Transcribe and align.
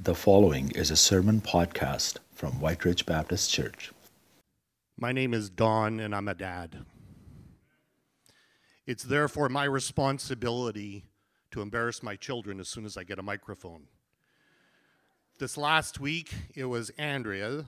The 0.00 0.14
following 0.14 0.70
is 0.76 0.92
a 0.92 0.96
sermon 0.96 1.40
podcast 1.40 2.18
from 2.32 2.60
Whyte 2.60 2.84
Ridge 2.84 3.04
Baptist 3.04 3.50
Church. 3.50 3.90
My 4.96 5.10
name 5.10 5.34
is 5.34 5.50
Don, 5.50 5.98
and 5.98 6.14
I'm 6.14 6.28
a 6.28 6.34
dad. 6.34 6.84
It's 8.86 9.02
therefore 9.02 9.48
my 9.48 9.64
responsibility 9.64 11.06
to 11.50 11.62
embarrass 11.62 12.00
my 12.00 12.14
children 12.14 12.60
as 12.60 12.68
soon 12.68 12.84
as 12.84 12.96
I 12.96 13.02
get 13.02 13.18
a 13.18 13.24
microphone. 13.24 13.88
This 15.40 15.56
last 15.56 15.98
week, 15.98 16.32
it 16.54 16.66
was 16.66 16.90
Andrea 16.90 17.66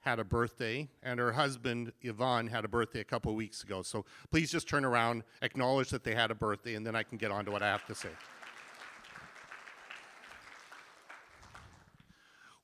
had 0.00 0.18
a 0.18 0.24
birthday, 0.24 0.88
and 1.04 1.20
her 1.20 1.30
husband, 1.30 1.92
Yvonne, 2.02 2.48
had 2.48 2.64
a 2.64 2.68
birthday 2.68 2.98
a 2.98 3.04
couple 3.04 3.32
weeks 3.36 3.62
ago. 3.62 3.82
So 3.82 4.04
please 4.32 4.50
just 4.50 4.68
turn 4.68 4.84
around, 4.84 5.22
acknowledge 5.40 5.90
that 5.90 6.02
they 6.02 6.16
had 6.16 6.32
a 6.32 6.34
birthday, 6.34 6.74
and 6.74 6.84
then 6.84 6.96
I 6.96 7.04
can 7.04 7.16
get 7.16 7.30
on 7.30 7.44
to 7.44 7.52
what 7.52 7.62
I 7.62 7.68
have 7.68 7.86
to 7.86 7.94
say. 7.94 8.08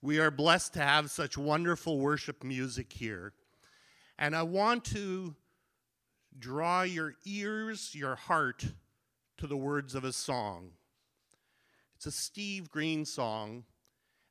We 0.07 0.21
are 0.21 0.31
blessed 0.31 0.75
to 0.75 0.83
have 0.83 1.11
such 1.11 1.37
wonderful 1.37 1.99
worship 1.99 2.45
music 2.45 2.93
here. 2.93 3.33
And 4.21 4.37
I 4.37 4.45
want 4.45 4.85
to 4.85 5.35
draw 6.39 6.83
your 6.83 7.15
ears, 7.25 7.93
your 7.93 8.15
heart, 8.15 8.65
to 9.39 9.49
the 9.49 9.57
words 9.57 9.97
of 9.97 10.05
a 10.05 10.13
song. 10.13 10.71
It's 11.97 12.07
a 12.07 12.13
Steve 12.13 12.71
Green 12.71 13.05
song, 13.05 13.65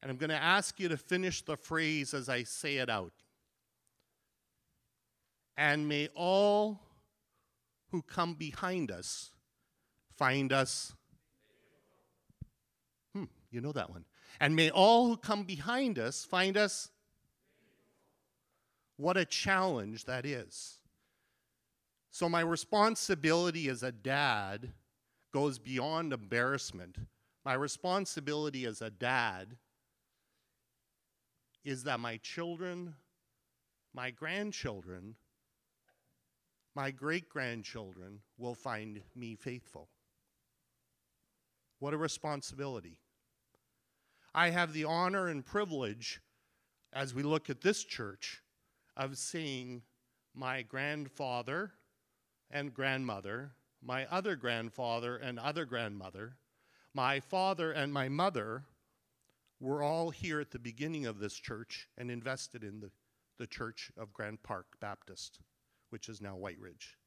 and 0.02 0.10
I'm 0.10 0.16
going 0.16 0.30
to 0.30 0.42
ask 0.42 0.80
you 0.80 0.88
to 0.88 0.96
finish 0.96 1.42
the 1.42 1.58
phrase 1.58 2.14
as 2.14 2.30
I 2.30 2.44
say 2.44 2.78
it 2.78 2.90
out. 2.90 3.12
And 5.58 5.90
may 5.90 6.08
all 6.16 6.80
who 7.92 8.02
come 8.02 8.36
behind 8.36 8.92
us 8.92 9.32
find 10.16 10.54
us. 10.54 10.94
Hmm, 13.14 13.26
you 13.52 13.60
know 13.60 13.74
that 13.74 13.90
one. 13.90 14.06
And 14.40 14.56
may 14.56 14.70
all 14.70 15.08
who 15.08 15.18
come 15.18 15.44
behind 15.44 15.98
us 15.98 16.26
find 16.26 16.58
us. 16.58 16.90
What 18.98 19.18
a 19.18 19.26
challenge 19.26 20.06
that 20.06 20.26
is. 20.26 20.80
So, 22.12 22.30
my 22.30 22.42
responsibility 22.42 23.68
as 23.68 23.84
a 23.84 23.92
dad 23.92 24.72
goes 25.34 25.60
beyond 25.60 26.14
embarrassment. 26.14 26.98
My 27.44 27.54
responsibility 27.54 28.66
as 28.66 28.82
a 28.82 28.90
dad 28.90 29.58
is 31.66 31.84
that 31.84 32.00
my 32.00 32.18
children, 32.18 32.96
my 33.94 34.12
grandchildren, 34.12 35.16
my 36.74 36.92
great 36.92 37.28
grandchildren 37.28 38.20
will 38.38 38.56
find 38.56 39.02
me 39.16 39.36
faithful. 39.36 39.90
What 41.80 41.94
a 41.94 41.98
responsibility. 41.98 42.98
I 44.38 44.50
have 44.50 44.74
the 44.74 44.84
honor 44.84 45.30
and 45.30 45.46
privilege, 45.46 46.20
as 46.92 47.14
we 47.14 47.24
look 47.24 47.50
at 47.50 47.62
this 47.62 47.86
church, 47.86 48.42
of 48.98 49.18
seeing 49.18 49.84
my 50.34 50.62
grandfather 50.62 51.72
and 52.52 52.74
grandmother, 52.74 53.54
my 53.82 54.06
other 54.08 54.36
grandfather 54.36 55.16
and 55.16 55.40
other 55.40 55.64
grandmother, 55.64 56.36
my 56.94 57.22
father 57.22 57.72
and 57.72 57.94
my 57.94 58.10
mother 58.10 58.66
were 59.62 59.82
all 59.82 60.10
here 60.10 60.42
at 60.42 60.52
the 60.52 60.60
beginning 60.60 61.06
of 61.06 61.20
this 61.20 61.36
church 61.36 61.88
and 61.98 62.12
invested 62.12 62.62
in 62.62 62.82
the, 62.82 62.92
the 63.40 63.48
church 63.48 63.90
of 63.98 64.12
Grand 64.12 64.44
Park 64.44 64.66
Baptist, 64.82 65.40
which 65.92 66.10
is 66.10 66.20
now 66.20 66.36
Whyte 66.36 66.60
Ridge. 66.60 66.98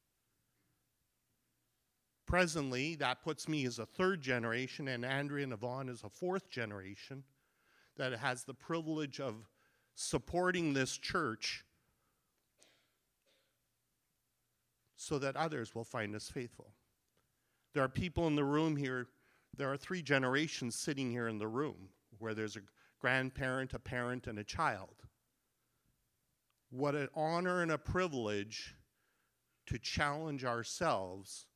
Presently, 2.29 2.93
that 2.97 3.23
puts 3.23 3.47
me 3.47 3.65
as 3.65 3.79
a 3.79 3.87
third 3.87 4.21
generation, 4.21 4.87
and 4.87 5.03
Andrea 5.03 5.45
and 5.45 5.51
Yvonne 5.51 5.89
as 5.89 6.03
a 6.03 6.09
fourth 6.09 6.47
generation 6.47 7.23
that 7.97 8.13
has 8.13 8.43
the 8.43 8.53
privilege 8.53 9.19
of 9.19 9.49
supporting 9.95 10.71
this 10.71 10.95
church 10.95 11.65
so 14.95 15.17
that 15.17 15.35
others 15.35 15.73
will 15.73 15.83
find 15.83 16.15
us 16.15 16.29
faithful. 16.29 16.67
There 17.73 17.83
are 17.83 17.89
people 17.89 18.27
in 18.27 18.35
the 18.35 18.43
room 18.43 18.75
here, 18.75 19.07
there 19.57 19.73
are 19.73 19.77
three 19.77 20.03
generations 20.03 20.75
sitting 20.75 21.09
here 21.09 21.29
in 21.29 21.39
the 21.39 21.47
room 21.47 21.89
where 22.19 22.35
there's 22.35 22.57
a 22.57 22.61
grandparent, 22.99 23.73
a 23.73 23.79
parent, 23.79 24.27
and 24.27 24.37
a 24.37 24.43
child. 24.43 25.01
What 26.69 26.93
an 26.93 27.09
honor 27.15 27.63
and 27.63 27.71
a 27.71 27.79
privilege 27.79 28.75
to 29.65 29.79
challenge 29.79 30.45
ourselves 30.45 31.47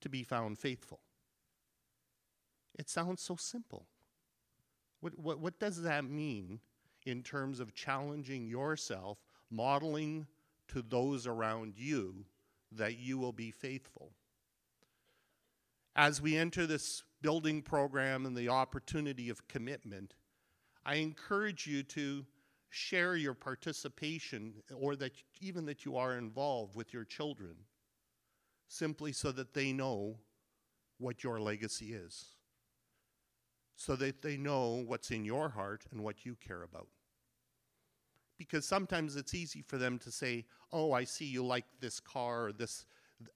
to 0.00 0.08
be 0.08 0.22
found 0.22 0.58
faithful. 0.58 1.00
It 2.78 2.88
sounds 2.88 3.22
so 3.22 3.36
simple. 3.36 3.86
What, 5.00 5.18
what, 5.18 5.38
what 5.38 5.58
does 5.58 5.82
that 5.82 6.04
mean 6.04 6.60
in 7.06 7.22
terms 7.22 7.60
of 7.60 7.74
challenging 7.74 8.46
yourself, 8.46 9.18
modeling 9.50 10.26
to 10.68 10.82
those 10.82 11.26
around 11.26 11.74
you 11.76 12.24
that 12.72 12.98
you 12.98 13.18
will 13.18 13.32
be 13.32 13.50
faithful? 13.50 14.12
As 15.96 16.22
we 16.22 16.36
enter 16.36 16.66
this 16.66 17.02
building 17.20 17.62
program 17.62 18.24
and 18.24 18.36
the 18.36 18.48
opportunity 18.48 19.28
of 19.28 19.48
commitment, 19.48 20.14
I 20.84 20.96
encourage 20.96 21.66
you 21.66 21.82
to 21.84 22.24
share 22.70 23.16
your 23.16 23.34
participation 23.34 24.54
or 24.74 24.96
that 24.96 25.12
even 25.40 25.66
that 25.66 25.84
you 25.84 25.96
are 25.96 26.16
involved 26.16 26.76
with 26.76 26.92
your 26.94 27.04
children 27.04 27.56
simply 28.70 29.12
so 29.12 29.32
that 29.32 29.52
they 29.52 29.72
know 29.72 30.16
what 30.98 31.24
your 31.24 31.40
legacy 31.40 31.92
is, 31.92 32.26
so 33.74 33.96
that 33.96 34.22
they 34.22 34.36
know 34.36 34.84
what's 34.86 35.10
in 35.10 35.24
your 35.24 35.48
heart 35.48 35.84
and 35.90 36.00
what 36.02 36.24
you 36.24 36.36
care 36.36 36.62
about. 36.62 36.86
Because 38.38 38.64
sometimes 38.64 39.16
it's 39.16 39.34
easy 39.34 39.60
for 39.60 39.76
them 39.76 39.98
to 39.98 40.12
say, 40.12 40.46
Oh, 40.72 40.92
I 40.92 41.04
see 41.04 41.24
you 41.24 41.44
like 41.44 41.64
this 41.80 41.98
car 41.98 42.46
or 42.46 42.52
this 42.52 42.86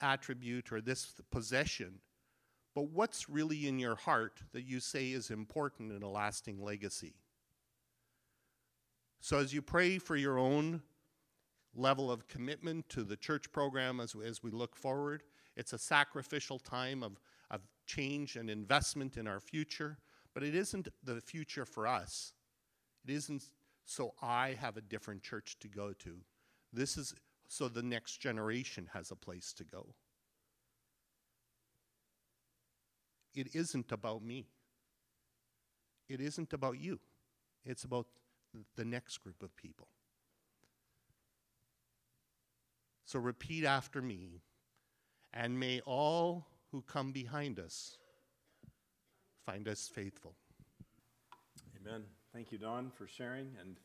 attribute 0.00 0.72
or 0.72 0.80
this 0.80 1.14
possession. 1.30 1.98
But 2.74 2.90
what's 2.90 3.28
really 3.28 3.66
in 3.66 3.78
your 3.78 3.96
heart 3.96 4.40
that 4.52 4.62
you 4.62 4.80
say 4.80 5.10
is 5.10 5.30
important 5.30 5.92
in 5.92 6.02
a 6.02 6.10
lasting 6.10 6.62
legacy? 6.62 7.14
So, 9.20 9.38
as 9.38 9.52
you 9.52 9.62
pray 9.62 9.98
for 9.98 10.16
your 10.16 10.38
own 10.38 10.82
level 11.74 12.10
of 12.10 12.26
commitment 12.28 12.88
to 12.90 13.02
the 13.02 13.16
church 13.16 13.50
program 13.52 14.00
as, 14.00 14.14
as 14.24 14.42
we 14.42 14.50
look 14.50 14.76
forward. 14.76 15.22
It's 15.56 15.72
a 15.72 15.78
sacrificial 15.78 16.58
time 16.58 17.02
of, 17.02 17.20
of 17.50 17.60
change 17.86 18.36
and 18.36 18.48
investment 18.50 19.16
in 19.16 19.26
our 19.26 19.40
future, 19.40 19.98
but 20.32 20.42
it 20.42 20.54
isn't 20.54 20.88
the 21.02 21.20
future 21.20 21.64
for 21.64 21.86
us. 21.86 22.32
It 23.06 23.12
isn't 23.12 23.44
so 23.84 24.14
I 24.22 24.56
have 24.60 24.76
a 24.76 24.80
different 24.80 25.22
church 25.22 25.58
to 25.60 25.68
go 25.68 25.92
to. 25.92 26.16
This 26.72 26.96
is 26.96 27.14
so 27.48 27.68
the 27.68 27.82
next 27.82 28.18
generation 28.18 28.88
has 28.92 29.10
a 29.10 29.16
place 29.16 29.52
to 29.54 29.64
go. 29.64 29.86
It 33.34 33.54
isn't 33.54 33.92
about 33.92 34.22
me. 34.22 34.46
It 36.08 36.20
isn't 36.20 36.52
about 36.52 36.78
you. 36.78 37.00
It's 37.64 37.84
about 37.84 38.06
the 38.76 38.84
next 38.84 39.18
group 39.18 39.42
of 39.42 39.56
people. 39.56 39.88
So 43.04 43.18
repeat 43.18 43.64
after 43.64 44.00
me, 44.00 44.40
and 45.32 45.58
may 45.58 45.80
all 45.80 46.46
who 46.70 46.82
come 46.82 47.12
behind 47.12 47.58
us 47.58 47.98
find 49.44 49.68
us 49.68 49.90
faithful. 49.94 50.34
Amen. 51.80 52.02
Thank 52.32 52.50
you, 52.50 52.58
Don, 52.58 52.90
for 52.90 53.06
sharing. 53.06 53.48
And 53.60 53.76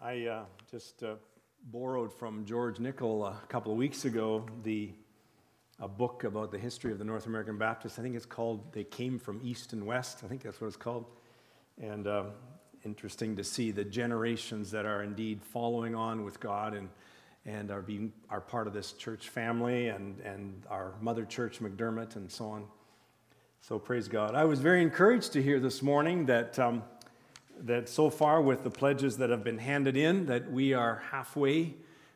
I 0.00 0.26
uh, 0.26 0.44
just 0.70 1.02
uh, 1.02 1.16
borrowed 1.70 2.12
from 2.12 2.44
George 2.46 2.80
Nichol 2.80 3.26
a 3.26 3.38
couple 3.48 3.70
of 3.70 3.78
weeks 3.78 4.04
ago 4.04 4.46
the 4.62 4.92
a 5.80 5.86
book 5.86 6.24
about 6.24 6.50
the 6.50 6.58
history 6.58 6.90
of 6.90 6.98
the 6.98 7.04
North 7.04 7.26
American 7.26 7.56
Baptists. 7.56 8.00
I 8.00 8.02
think 8.02 8.16
it's 8.16 8.26
called 8.26 8.72
"They 8.72 8.84
Came 8.84 9.18
from 9.18 9.40
East 9.44 9.72
and 9.72 9.86
West." 9.86 10.22
I 10.24 10.26
think 10.26 10.42
that's 10.42 10.60
what 10.60 10.66
it's 10.68 10.76
called. 10.76 11.04
And 11.80 12.06
uh, 12.06 12.24
interesting 12.84 13.36
to 13.36 13.44
see 13.44 13.70
the 13.70 13.84
generations 13.84 14.70
that 14.72 14.86
are 14.86 15.02
indeed 15.02 15.42
following 15.42 15.94
on 15.94 16.24
with 16.24 16.40
God 16.40 16.74
and 16.74 16.88
and 17.48 17.70
are 17.70 17.80
being 17.80 18.12
are 18.28 18.40
part 18.40 18.66
of 18.66 18.74
this 18.74 18.92
church 18.92 19.30
family 19.30 19.88
and, 19.88 20.20
and 20.20 20.62
our 20.68 20.92
mother 21.00 21.24
church 21.24 21.60
McDermott 21.60 22.16
and 22.16 22.30
so 22.30 22.46
on. 22.46 22.64
So 23.60 23.78
praise 23.78 24.06
God. 24.06 24.34
I 24.34 24.44
was 24.44 24.60
very 24.60 24.82
encouraged 24.82 25.32
to 25.32 25.42
hear 25.42 25.58
this 25.58 25.82
morning 25.82 26.26
that 26.26 26.58
um, 26.58 26.82
that 27.60 27.88
so 27.88 28.10
far 28.10 28.42
with 28.42 28.64
the 28.64 28.70
pledges 28.70 29.16
that 29.16 29.30
have 29.30 29.42
been 29.42 29.58
handed 29.58 29.96
in 29.96 30.26
that 30.26 30.52
we 30.52 30.74
are 30.74 31.02
halfway 31.10 31.74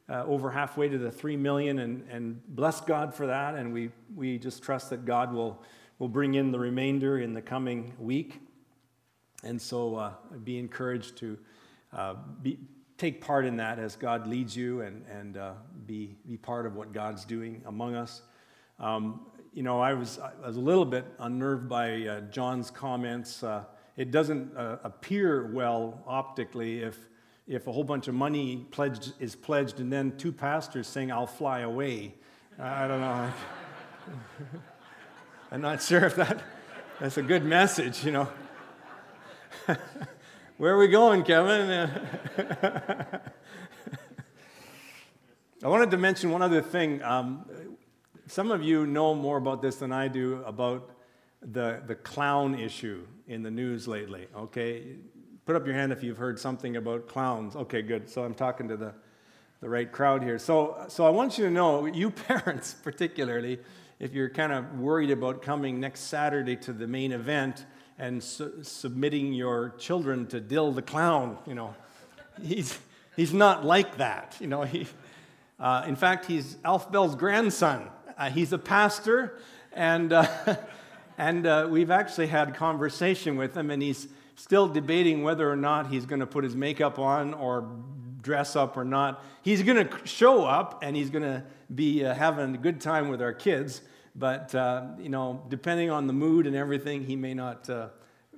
uh, 0.08 0.24
over 0.24 0.50
halfway 0.50 0.88
to 0.88 0.98
the 0.98 1.10
three 1.10 1.36
million 1.36 1.78
and, 1.78 2.06
and 2.10 2.40
bless 2.48 2.80
God 2.80 3.14
for 3.14 3.26
that 3.26 3.54
and 3.54 3.72
we 3.72 3.90
we 4.14 4.38
just 4.38 4.62
trust 4.62 4.90
that 4.90 5.06
God 5.06 5.32
will 5.32 5.62
will 5.98 6.08
bring 6.08 6.34
in 6.34 6.52
the 6.52 6.58
remainder 6.58 7.18
in 7.18 7.32
the 7.32 7.42
coming 7.42 7.94
week 7.98 8.40
and 9.42 9.60
so 9.60 9.96
uh, 9.96 10.12
be 10.44 10.58
encouraged 10.58 11.16
to 11.16 11.38
uh, 11.92 12.14
be, 12.42 12.58
take 13.02 13.20
part 13.20 13.44
in 13.44 13.56
that 13.56 13.80
as 13.80 13.96
God 13.96 14.28
leads 14.28 14.56
you 14.56 14.82
and, 14.82 15.04
and 15.10 15.36
uh, 15.36 15.54
be, 15.86 16.14
be 16.24 16.36
part 16.36 16.66
of 16.66 16.76
what 16.76 16.92
God's 16.92 17.24
doing 17.24 17.60
among 17.66 17.96
us. 17.96 18.22
Um, 18.78 19.22
you 19.52 19.64
know, 19.64 19.80
I 19.80 19.92
was, 19.92 20.20
I 20.20 20.46
was 20.46 20.56
a 20.56 20.60
little 20.60 20.84
bit 20.84 21.04
unnerved 21.18 21.68
by 21.68 22.06
uh, 22.06 22.20
John's 22.30 22.70
comments 22.70 23.42
uh, 23.42 23.64
it 23.96 24.12
doesn't 24.12 24.56
uh, 24.56 24.78
appear 24.84 25.50
well 25.52 26.04
optically 26.06 26.78
if, 26.78 26.96
if 27.48 27.66
a 27.66 27.72
whole 27.72 27.82
bunch 27.82 28.06
of 28.06 28.14
money 28.14 28.68
pledged, 28.70 29.14
is 29.18 29.34
pledged 29.34 29.80
and 29.80 29.92
then 29.92 30.16
two 30.16 30.30
pastors 30.30 30.86
saying, 30.86 31.10
I'll 31.10 31.26
fly 31.26 31.60
away. 31.60 32.14
I 32.56 32.86
don't 32.86 33.00
know. 33.00 33.32
I'm 35.50 35.60
not 35.60 35.82
sure 35.82 36.04
if 36.04 36.14
that, 36.14 36.40
that's 37.00 37.16
a 37.16 37.22
good 37.22 37.44
message, 37.44 38.04
you 38.04 38.12
know. 38.12 38.28
Where 40.62 40.74
are 40.74 40.78
we 40.78 40.86
going, 40.86 41.24
Kevin? 41.24 41.90
I 45.64 45.66
wanted 45.66 45.90
to 45.90 45.98
mention 45.98 46.30
one 46.30 46.40
other 46.40 46.62
thing. 46.62 47.02
Um, 47.02 47.46
some 48.28 48.52
of 48.52 48.62
you 48.62 48.86
know 48.86 49.12
more 49.12 49.38
about 49.38 49.60
this 49.60 49.74
than 49.74 49.90
I 49.90 50.06
do 50.06 50.40
about 50.46 50.88
the, 51.40 51.82
the 51.84 51.96
clown 51.96 52.56
issue 52.56 53.04
in 53.26 53.42
the 53.42 53.50
news 53.50 53.88
lately, 53.88 54.28
okay? 54.36 54.84
Put 55.46 55.56
up 55.56 55.66
your 55.66 55.74
hand 55.74 55.90
if 55.90 56.04
you've 56.04 56.18
heard 56.18 56.38
something 56.38 56.76
about 56.76 57.08
clowns. 57.08 57.56
Okay, 57.56 57.82
good. 57.82 58.08
So 58.08 58.22
I'm 58.22 58.32
talking 58.32 58.68
to 58.68 58.76
the, 58.76 58.94
the 59.60 59.68
right 59.68 59.90
crowd 59.90 60.22
here. 60.22 60.38
So, 60.38 60.84
so 60.86 61.04
I 61.04 61.10
want 61.10 61.38
you 61.38 61.44
to 61.46 61.50
know, 61.50 61.86
you 61.86 62.10
parents 62.28 62.72
particularly, 62.72 63.58
if 63.98 64.12
you're 64.14 64.30
kind 64.30 64.52
of 64.52 64.78
worried 64.78 65.10
about 65.10 65.42
coming 65.42 65.80
next 65.80 66.02
Saturday 66.02 66.54
to 66.54 66.72
the 66.72 66.86
main 66.86 67.10
event 67.10 67.66
and 68.02 68.22
su- 68.22 68.62
submitting 68.62 69.32
your 69.32 69.70
children 69.78 70.26
to 70.26 70.40
Dill 70.40 70.72
the 70.72 70.82
clown, 70.82 71.38
you 71.46 71.54
know, 71.54 71.74
he's, 72.42 72.78
he's 73.16 73.32
not 73.32 73.64
like 73.64 73.96
that. 73.96 74.36
You 74.40 74.48
know, 74.48 74.62
he, 74.62 74.86
uh, 75.58 75.84
in 75.86 75.96
fact, 75.96 76.26
he's 76.26 76.56
Alf 76.64 76.92
Bell's 76.92 77.14
grandson. 77.14 77.88
Uh, 78.18 78.28
he's 78.28 78.52
a 78.52 78.58
pastor, 78.58 79.38
and 79.72 80.12
uh, 80.12 80.26
And 81.18 81.46
uh, 81.46 81.68
we've 81.70 81.90
actually 81.90 82.28
had 82.28 82.54
conversation 82.54 83.36
with 83.36 83.56
him, 83.56 83.70
and 83.70 83.82
he's 83.82 84.08
still 84.34 84.66
debating 84.66 85.22
whether 85.22 85.50
or 85.50 85.56
not 85.56 85.88
he's 85.88 86.06
going 86.06 86.20
to 86.20 86.26
put 86.26 86.42
his 86.42 86.56
makeup 86.56 86.98
on 86.98 87.34
or 87.34 87.68
dress 88.22 88.56
up 88.56 88.76
or 88.76 88.84
not. 88.84 89.22
He's 89.42 89.62
going 89.62 89.86
to 89.86 90.06
show 90.06 90.44
up, 90.44 90.82
and 90.82 90.96
he's 90.96 91.10
going 91.10 91.24
to 91.24 91.44
be 91.72 92.04
uh, 92.04 92.14
having 92.14 92.54
a 92.54 92.58
good 92.58 92.80
time 92.80 93.08
with 93.08 93.20
our 93.20 93.32
kids. 93.32 93.82
But 94.14 94.54
uh, 94.54 94.84
you 94.98 95.08
know, 95.08 95.42
depending 95.48 95.90
on 95.90 96.06
the 96.06 96.12
mood 96.12 96.46
and 96.46 96.54
everything, 96.54 97.04
he 97.04 97.16
may 97.16 97.34
not 97.34 97.68
uh, 97.70 97.88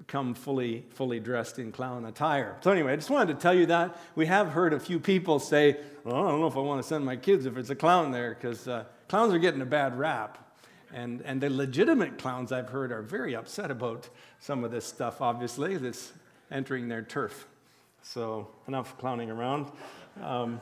come 0.06 0.34
fully 0.34 0.84
fully 0.90 1.20
dressed 1.20 1.58
in 1.58 1.72
clown 1.72 2.04
attire. 2.04 2.56
So 2.60 2.70
anyway, 2.70 2.92
I 2.92 2.96
just 2.96 3.10
wanted 3.10 3.34
to 3.34 3.40
tell 3.40 3.54
you 3.54 3.66
that 3.66 3.96
we 4.14 4.26
have 4.26 4.48
heard 4.48 4.72
a 4.72 4.80
few 4.80 5.00
people 5.00 5.38
say, 5.38 5.76
"Well, 6.04 6.16
I 6.16 6.30
don't 6.30 6.40
know 6.40 6.46
if 6.46 6.56
I 6.56 6.60
want 6.60 6.80
to 6.82 6.86
send 6.86 7.04
my 7.04 7.16
kids 7.16 7.46
if 7.46 7.56
it's 7.56 7.70
a 7.70 7.74
clown 7.74 8.12
there," 8.12 8.30
because 8.34 8.68
uh, 8.68 8.84
clowns 9.08 9.34
are 9.34 9.38
getting 9.38 9.62
a 9.62 9.66
bad 9.66 9.98
rap. 9.98 10.38
And, 10.92 11.22
and 11.22 11.40
the 11.40 11.50
legitimate 11.50 12.18
clowns 12.18 12.52
I've 12.52 12.68
heard 12.68 12.92
are 12.92 13.02
very 13.02 13.34
upset 13.34 13.72
about 13.72 14.08
some 14.38 14.62
of 14.62 14.70
this 14.70 14.84
stuff, 14.84 15.20
obviously, 15.20 15.76
that's 15.76 16.12
entering 16.52 16.86
their 16.86 17.02
turf. 17.02 17.48
So, 18.02 18.48
enough 18.68 18.96
clowning 18.96 19.28
around. 19.28 19.72
Um, 20.22 20.60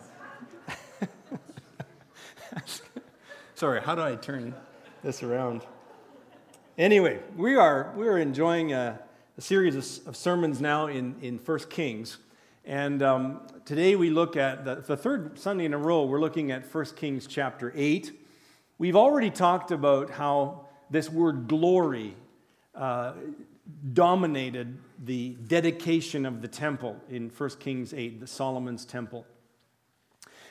sorry, 3.54 3.82
how 3.82 3.94
do 3.94 4.00
I 4.00 4.14
turn 4.14 4.54
this 5.02 5.22
around? 5.24 5.62
Anyway, 6.78 7.18
we 7.36 7.56
are, 7.56 7.92
we 7.96 8.06
are 8.06 8.18
enjoying 8.18 8.72
a, 8.72 9.00
a 9.36 9.40
series 9.40 9.74
of, 9.74 10.08
of, 10.08 10.16
sermons 10.16 10.60
now 10.60 10.86
in, 10.86 11.16
in 11.20 11.38
1 11.38 11.58
Kings. 11.70 12.18
And 12.64 13.02
um, 13.02 13.40
today 13.64 13.96
we 13.96 14.10
look 14.10 14.36
at 14.36 14.64
the, 14.64 14.76
the 14.76 14.96
third 14.96 15.40
Sunday 15.40 15.64
in 15.64 15.74
a 15.74 15.78
row, 15.78 16.04
we're 16.04 16.20
looking 16.20 16.52
at 16.52 16.72
1 16.72 16.84
Kings 16.94 17.26
chapter 17.26 17.72
8. 17.74 18.12
We've 18.78 18.94
already 18.94 19.30
talked 19.30 19.72
about 19.72 20.10
how 20.10 20.66
this 20.88 21.10
word 21.10 21.48
glory 21.48 22.14
uh, 22.76 23.14
dominated 23.92 24.78
the 25.04 25.30
dedication 25.48 26.24
of 26.24 26.42
the 26.42 26.48
temple 26.48 26.96
in 27.10 27.28
1 27.28 27.50
Kings 27.58 27.92
8, 27.92 28.20
the 28.20 28.28
Solomon's 28.28 28.84
temple. 28.84 29.26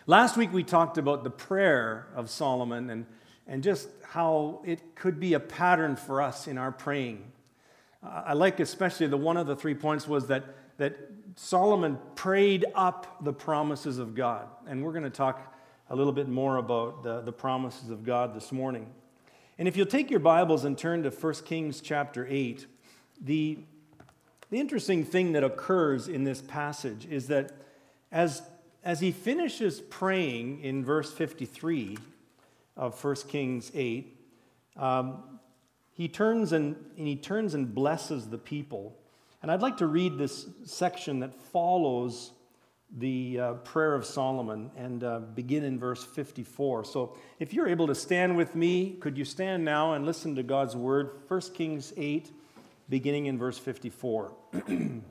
Last 0.07 0.35
week 0.35 0.51
we 0.51 0.63
talked 0.63 0.97
about 0.97 1.23
the 1.23 1.29
prayer 1.29 2.07
of 2.15 2.29
Solomon 2.29 2.89
and, 2.89 3.05
and 3.51 3.61
just 3.61 3.89
how 4.01 4.61
it 4.63 4.95
could 4.95 5.19
be 5.19 5.33
a 5.33 5.39
pattern 5.39 5.97
for 5.97 6.21
us 6.21 6.47
in 6.47 6.57
our 6.57 6.71
praying. 6.71 7.21
Uh, 8.01 8.23
I 8.27 8.33
like 8.33 8.61
especially 8.61 9.07
the 9.07 9.17
one 9.17 9.35
of 9.35 9.45
the 9.45 9.57
three 9.57 9.75
points 9.75 10.07
was 10.07 10.27
that, 10.27 10.45
that 10.77 10.97
Solomon 11.35 11.99
prayed 12.15 12.65
up 12.73 13.21
the 13.25 13.33
promises 13.33 13.97
of 13.97 14.15
God. 14.15 14.47
And 14.67 14.81
we're 14.81 14.93
going 14.93 15.03
to 15.03 15.09
talk 15.09 15.53
a 15.89 15.95
little 15.95 16.13
bit 16.13 16.29
more 16.29 16.55
about 16.57 17.03
the, 17.03 17.19
the 17.19 17.33
promises 17.33 17.89
of 17.89 18.05
God 18.05 18.33
this 18.33 18.53
morning. 18.53 18.87
And 19.59 19.67
if 19.67 19.75
you'll 19.75 19.85
take 19.85 20.09
your 20.09 20.21
Bibles 20.21 20.63
and 20.63 20.77
turn 20.77 21.03
to 21.03 21.09
1 21.09 21.33
Kings 21.43 21.81
chapter 21.81 22.25
8, 22.29 22.65
the, 23.19 23.59
the 24.49 24.61
interesting 24.61 25.03
thing 25.03 25.33
that 25.33 25.43
occurs 25.43 26.07
in 26.07 26.23
this 26.23 26.41
passage 26.41 27.05
is 27.05 27.27
that 27.27 27.51
as, 28.13 28.43
as 28.81 29.01
he 29.01 29.11
finishes 29.11 29.81
praying 29.81 30.61
in 30.61 30.85
verse 30.85 31.11
53 31.11 31.97
of 32.75 33.01
1 33.03 33.15
Kings 33.27 33.71
8, 33.73 34.17
um, 34.77 35.39
he 35.91 36.07
turns 36.07 36.51
and, 36.51 36.75
and 36.97 37.07
he 37.07 37.15
turns 37.15 37.53
and 37.53 37.73
blesses 37.73 38.29
the 38.29 38.37
people. 38.37 38.97
And 39.41 39.51
I'd 39.51 39.61
like 39.61 39.77
to 39.77 39.87
read 39.87 40.17
this 40.17 40.47
section 40.65 41.19
that 41.19 41.33
follows 41.33 42.31
the 42.97 43.39
uh, 43.39 43.53
prayer 43.53 43.95
of 43.95 44.05
Solomon 44.05 44.69
and 44.75 45.03
uh, 45.03 45.19
begin 45.19 45.63
in 45.63 45.79
verse 45.79 46.03
54. 46.03 46.83
So 46.83 47.17
if 47.39 47.53
you're 47.53 47.67
able 47.67 47.87
to 47.87 47.95
stand 47.95 48.35
with 48.35 48.55
me, 48.55 48.97
could 48.99 49.17
you 49.17 49.25
stand 49.25 49.63
now 49.63 49.93
and 49.93 50.05
listen 50.05 50.35
to 50.35 50.43
God's 50.43 50.75
word? 50.75 51.11
1 51.27 51.41
Kings 51.53 51.93
8, 51.95 52.31
beginning 52.89 53.27
in 53.27 53.37
verse 53.37 53.57
54. 53.57 54.31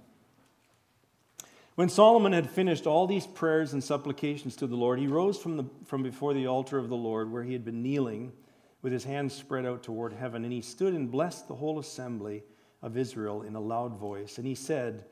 when 1.81 1.89
Solomon 1.89 2.35
had 2.35 2.51
finished 2.51 2.87
all 2.87 3.07
these 3.07 3.27
prayers 3.27 3.73
and 3.73 3.83
supplications 3.83 4.55
to 4.57 4.67
the 4.67 4.77
Lord, 4.77 4.99
he 4.99 5.07
rose 5.07 5.39
from, 5.39 5.57
the, 5.57 5.65
from 5.87 6.03
before 6.03 6.35
the 6.35 6.47
altar 6.47 6.77
of 6.77 6.91
the 6.91 6.95
Lord 6.95 7.33
where 7.33 7.43
he 7.43 7.55
had 7.55 7.65
been 7.65 7.83
kneeling 7.83 8.33
with 8.83 8.93
his 8.93 9.05
hands 9.05 9.33
spread 9.33 9.65
out 9.65 9.83
toward 9.83 10.13
heaven, 10.13 10.45
and 10.45 10.53
he 10.53 10.61
stood 10.61 10.93
and 10.93 11.11
blessed 11.11 11.49
the 11.49 11.55
whole 11.55 11.79
assembly 11.79 12.43
of 12.83 12.99
Israel 12.99 13.41
in 13.41 13.57
a 13.57 13.61
loud 13.61 13.97
voice. 13.97 14.37
And 14.37 14.47
he 14.47 14.55
said, 14.55 15.07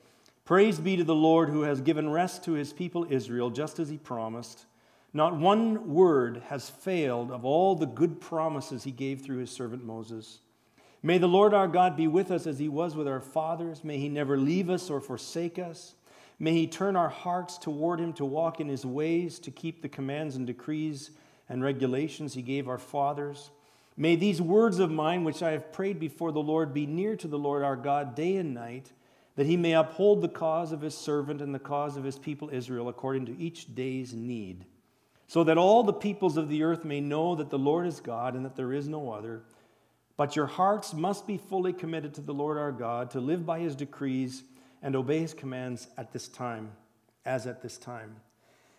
Praise 0.44 0.78
be 0.78 0.98
to 0.98 1.04
the 1.04 1.14
Lord 1.14 1.48
who 1.48 1.62
has 1.62 1.80
given 1.80 2.10
rest 2.10 2.44
to 2.44 2.52
his 2.52 2.74
people 2.74 3.06
Israel, 3.08 3.48
just 3.48 3.78
as 3.78 3.88
he 3.88 3.96
promised. 3.96 4.66
Not 5.14 5.38
one 5.38 5.94
word 5.94 6.42
has 6.48 6.68
failed 6.68 7.30
of 7.30 7.46
all 7.46 7.76
the 7.76 7.86
good 7.86 8.20
promises 8.20 8.84
he 8.84 8.92
gave 8.92 9.22
through 9.22 9.38
his 9.38 9.50
servant 9.50 9.86
Moses. 9.86 10.40
May 11.02 11.16
the 11.16 11.28
Lord 11.28 11.54
our 11.54 11.66
God 11.66 11.96
be 11.96 12.08
with 12.08 12.30
us 12.30 12.46
as 12.46 12.58
he 12.58 12.68
was 12.68 12.94
with 12.94 13.08
our 13.08 13.22
fathers. 13.22 13.82
May 13.82 13.96
he 13.96 14.10
never 14.10 14.36
leave 14.36 14.68
us 14.68 14.90
or 14.90 15.00
forsake 15.00 15.58
us. 15.58 15.94
May 16.38 16.52
he 16.52 16.66
turn 16.66 16.94
our 16.94 17.08
hearts 17.08 17.58
toward 17.58 18.00
him 18.00 18.12
to 18.14 18.24
walk 18.24 18.60
in 18.60 18.68
his 18.68 18.86
ways, 18.86 19.38
to 19.40 19.50
keep 19.50 19.82
the 19.82 19.88
commands 19.88 20.36
and 20.36 20.46
decrees 20.46 21.10
and 21.48 21.62
regulations 21.62 22.34
he 22.34 22.42
gave 22.42 22.68
our 22.68 22.78
fathers. 22.78 23.50
May 23.96 24.14
these 24.14 24.40
words 24.40 24.78
of 24.78 24.92
mine, 24.92 25.24
which 25.24 25.42
I 25.42 25.50
have 25.50 25.72
prayed 25.72 25.98
before 25.98 26.30
the 26.30 26.38
Lord, 26.40 26.72
be 26.72 26.86
near 26.86 27.16
to 27.16 27.26
the 27.26 27.38
Lord 27.38 27.64
our 27.64 27.74
God 27.74 28.14
day 28.14 28.36
and 28.36 28.54
night 28.54 28.92
that 29.34 29.46
he 29.46 29.56
may 29.56 29.72
uphold 29.72 30.20
the 30.20 30.28
cause 30.28 30.72
of 30.72 30.80
his 30.80 30.96
servant 30.96 31.40
and 31.40 31.54
the 31.54 31.60
cause 31.60 31.96
of 31.96 32.02
his 32.02 32.18
people 32.18 32.50
Israel 32.52 32.88
according 32.88 33.26
to 33.26 33.38
each 33.38 33.72
day's 33.74 34.12
need, 34.12 34.64
so 35.28 35.44
that 35.44 35.56
all 35.56 35.84
the 35.84 35.92
peoples 35.92 36.36
of 36.36 36.48
the 36.48 36.64
earth 36.64 36.84
may 36.84 37.00
know 37.00 37.36
that 37.36 37.48
the 37.48 37.58
Lord 37.58 37.86
is 37.86 38.00
God 38.00 38.34
and 38.34 38.44
that 38.44 38.56
there 38.56 38.72
is 38.72 38.88
no 38.88 39.12
other. 39.12 39.42
But 40.16 40.34
your 40.34 40.46
hearts 40.46 40.92
must 40.92 41.24
be 41.24 41.38
fully 41.38 41.72
committed 41.72 42.14
to 42.14 42.20
the 42.20 42.34
Lord 42.34 42.58
our 42.58 42.72
God, 42.72 43.12
to 43.12 43.20
live 43.20 43.46
by 43.46 43.60
his 43.60 43.76
decrees 43.76 44.42
and 44.82 44.96
obey 44.96 45.20
his 45.20 45.34
commands 45.34 45.88
at 45.96 46.12
this 46.12 46.28
time, 46.28 46.72
as 47.24 47.46
at 47.46 47.62
this 47.62 47.78
time. 47.78 48.16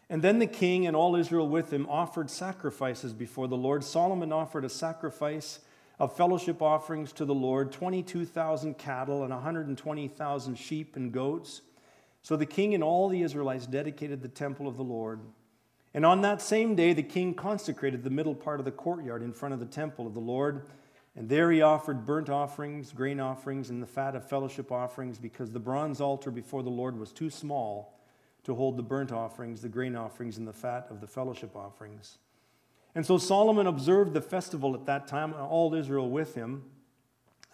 And 0.10 0.22
then 0.22 0.40
the 0.40 0.48
king 0.48 0.88
and 0.88 0.96
all 0.96 1.16
Israel 1.16 1.48
with 1.48 1.72
him 1.72 1.88
offered 1.88 2.30
sacrifices 2.30 3.14
before 3.14 3.48
the 3.48 3.58
Lord. 3.58 3.84
Solomon 3.84 4.32
offered 4.32 4.66
a 4.66 4.70
sacrifice 4.70 5.60
of 6.00 6.16
fellowship 6.16 6.62
offerings 6.62 7.12
to 7.14 7.26
the 7.26 7.36
Lord 7.36 7.72
22,000 7.72 8.78
cattle 8.78 9.24
and 9.24 9.34
120,000 9.34 10.56
sheep 10.56 10.96
and 10.96 11.12
goats. 11.12 11.62
So 12.24 12.36
the 12.36 12.46
king 12.46 12.74
and 12.74 12.84
all 12.84 13.10
the 13.10 13.22
Israelites 13.22 13.68
dedicated 13.68 14.22
the 14.22 14.30
temple 14.30 14.68
of 14.68 14.78
the 14.78 14.84
Lord. 14.84 15.20
And 15.94 16.06
on 16.06 16.22
that 16.22 16.42
same 16.42 16.76
day, 16.76 16.94
the 16.94 17.04
king 17.04 17.34
consecrated 17.34 18.04
the 18.04 18.10
middle 18.10 18.36
part 18.36 18.60
of 18.60 18.66
the 18.66 18.72
courtyard 18.72 19.24
in 19.24 19.34
front 19.34 19.54
of 19.54 19.60
the 19.60 19.66
temple 19.66 20.08
of 20.08 20.14
the 20.14 20.20
Lord. 20.20 20.66
And 21.20 21.28
there 21.28 21.52
he 21.52 21.62
offered 21.62 22.06
burnt 22.06 22.30
offerings, 22.30 22.94
grain 22.94 23.20
offerings, 23.20 23.70
and 23.70 23.84
the 23.84 23.88
fat 23.88 24.16
of 24.16 24.26
fellowship 24.26 24.72
offerings, 24.72 25.20
because 25.20 25.52
the 25.52 25.60
bronze 25.60 26.00
altar 26.00 26.32
before 26.32 26.64
the 26.64 26.70
Lord 26.70 26.98
was 26.98 27.12
too 27.12 27.30
small 27.30 28.00
to 28.46 28.56
hold 28.56 28.78
the 28.78 28.84
burnt 28.84 29.12
offerings, 29.12 29.62
the 29.62 29.68
grain 29.68 29.98
offerings, 29.98 30.38
and 30.38 30.48
the 30.48 30.54
fat 30.54 30.88
of 30.90 31.02
the 31.02 31.08
fellowship 31.08 31.58
offerings. 31.58 32.20
And 32.96 33.06
so 33.06 33.18
Solomon 33.18 33.68
observed 33.68 34.14
the 34.14 34.22
festival 34.22 34.74
at 34.74 34.86
that 34.86 35.10
time, 35.10 35.34
all 35.34 35.76
Israel 35.76 36.10
with 36.10 36.36
him, 36.36 36.64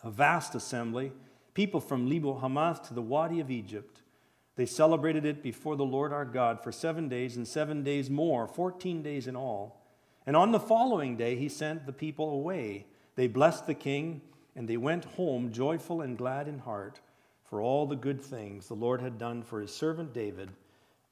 a 0.04 0.12
vast 0.12 0.54
assembly, 0.54 1.12
people 1.56 1.82
from 1.82 2.08
Lebo 2.08 2.38
Hamath 2.38 2.88
to 2.90 2.94
the 2.94 3.02
Wadi 3.02 3.40
of 3.40 3.50
Egypt. 3.50 4.04
They 4.58 4.68
celebrated 4.68 5.26
it 5.26 5.42
before 5.42 5.76
the 5.76 5.84
Lord 5.84 6.14
our 6.14 6.24
God 6.24 6.64
for 6.64 6.72
seven 6.72 7.10
days 7.10 7.36
and 7.36 7.48
seven 7.48 7.84
days 7.84 8.12
more, 8.12 8.48
14 8.48 9.02
days 9.02 9.26
in 9.26 9.36
all. 9.36 9.82
And 10.28 10.36
on 10.36 10.52
the 10.52 10.60
following 10.60 11.18
day, 11.18 11.36
he 11.36 11.50
sent 11.50 11.88
the 11.88 11.94
people 11.94 12.30
away. 12.30 12.86
They 13.16 13.28
blessed 13.28 13.68
the 13.68 13.74
king, 13.74 14.22
and 14.56 14.68
they 14.68 14.78
went 14.78 15.06
home 15.06 15.52
joyful 15.52 16.02
and 16.02 16.18
glad 16.18 16.48
in 16.48 16.60
heart. 16.60 17.00
for 17.46 17.62
all 17.62 17.86
the 17.86 17.96
good 17.96 18.20
things 18.22 18.68
the 18.68 18.74
Lord 18.74 19.02
had 19.02 19.18
done 19.20 19.44
for 19.44 19.62
his 19.62 19.74
servant 19.74 20.14
David 20.14 20.50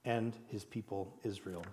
and 0.03 0.35
his 0.47 0.65
people 0.65 1.13
Israel. 1.23 1.63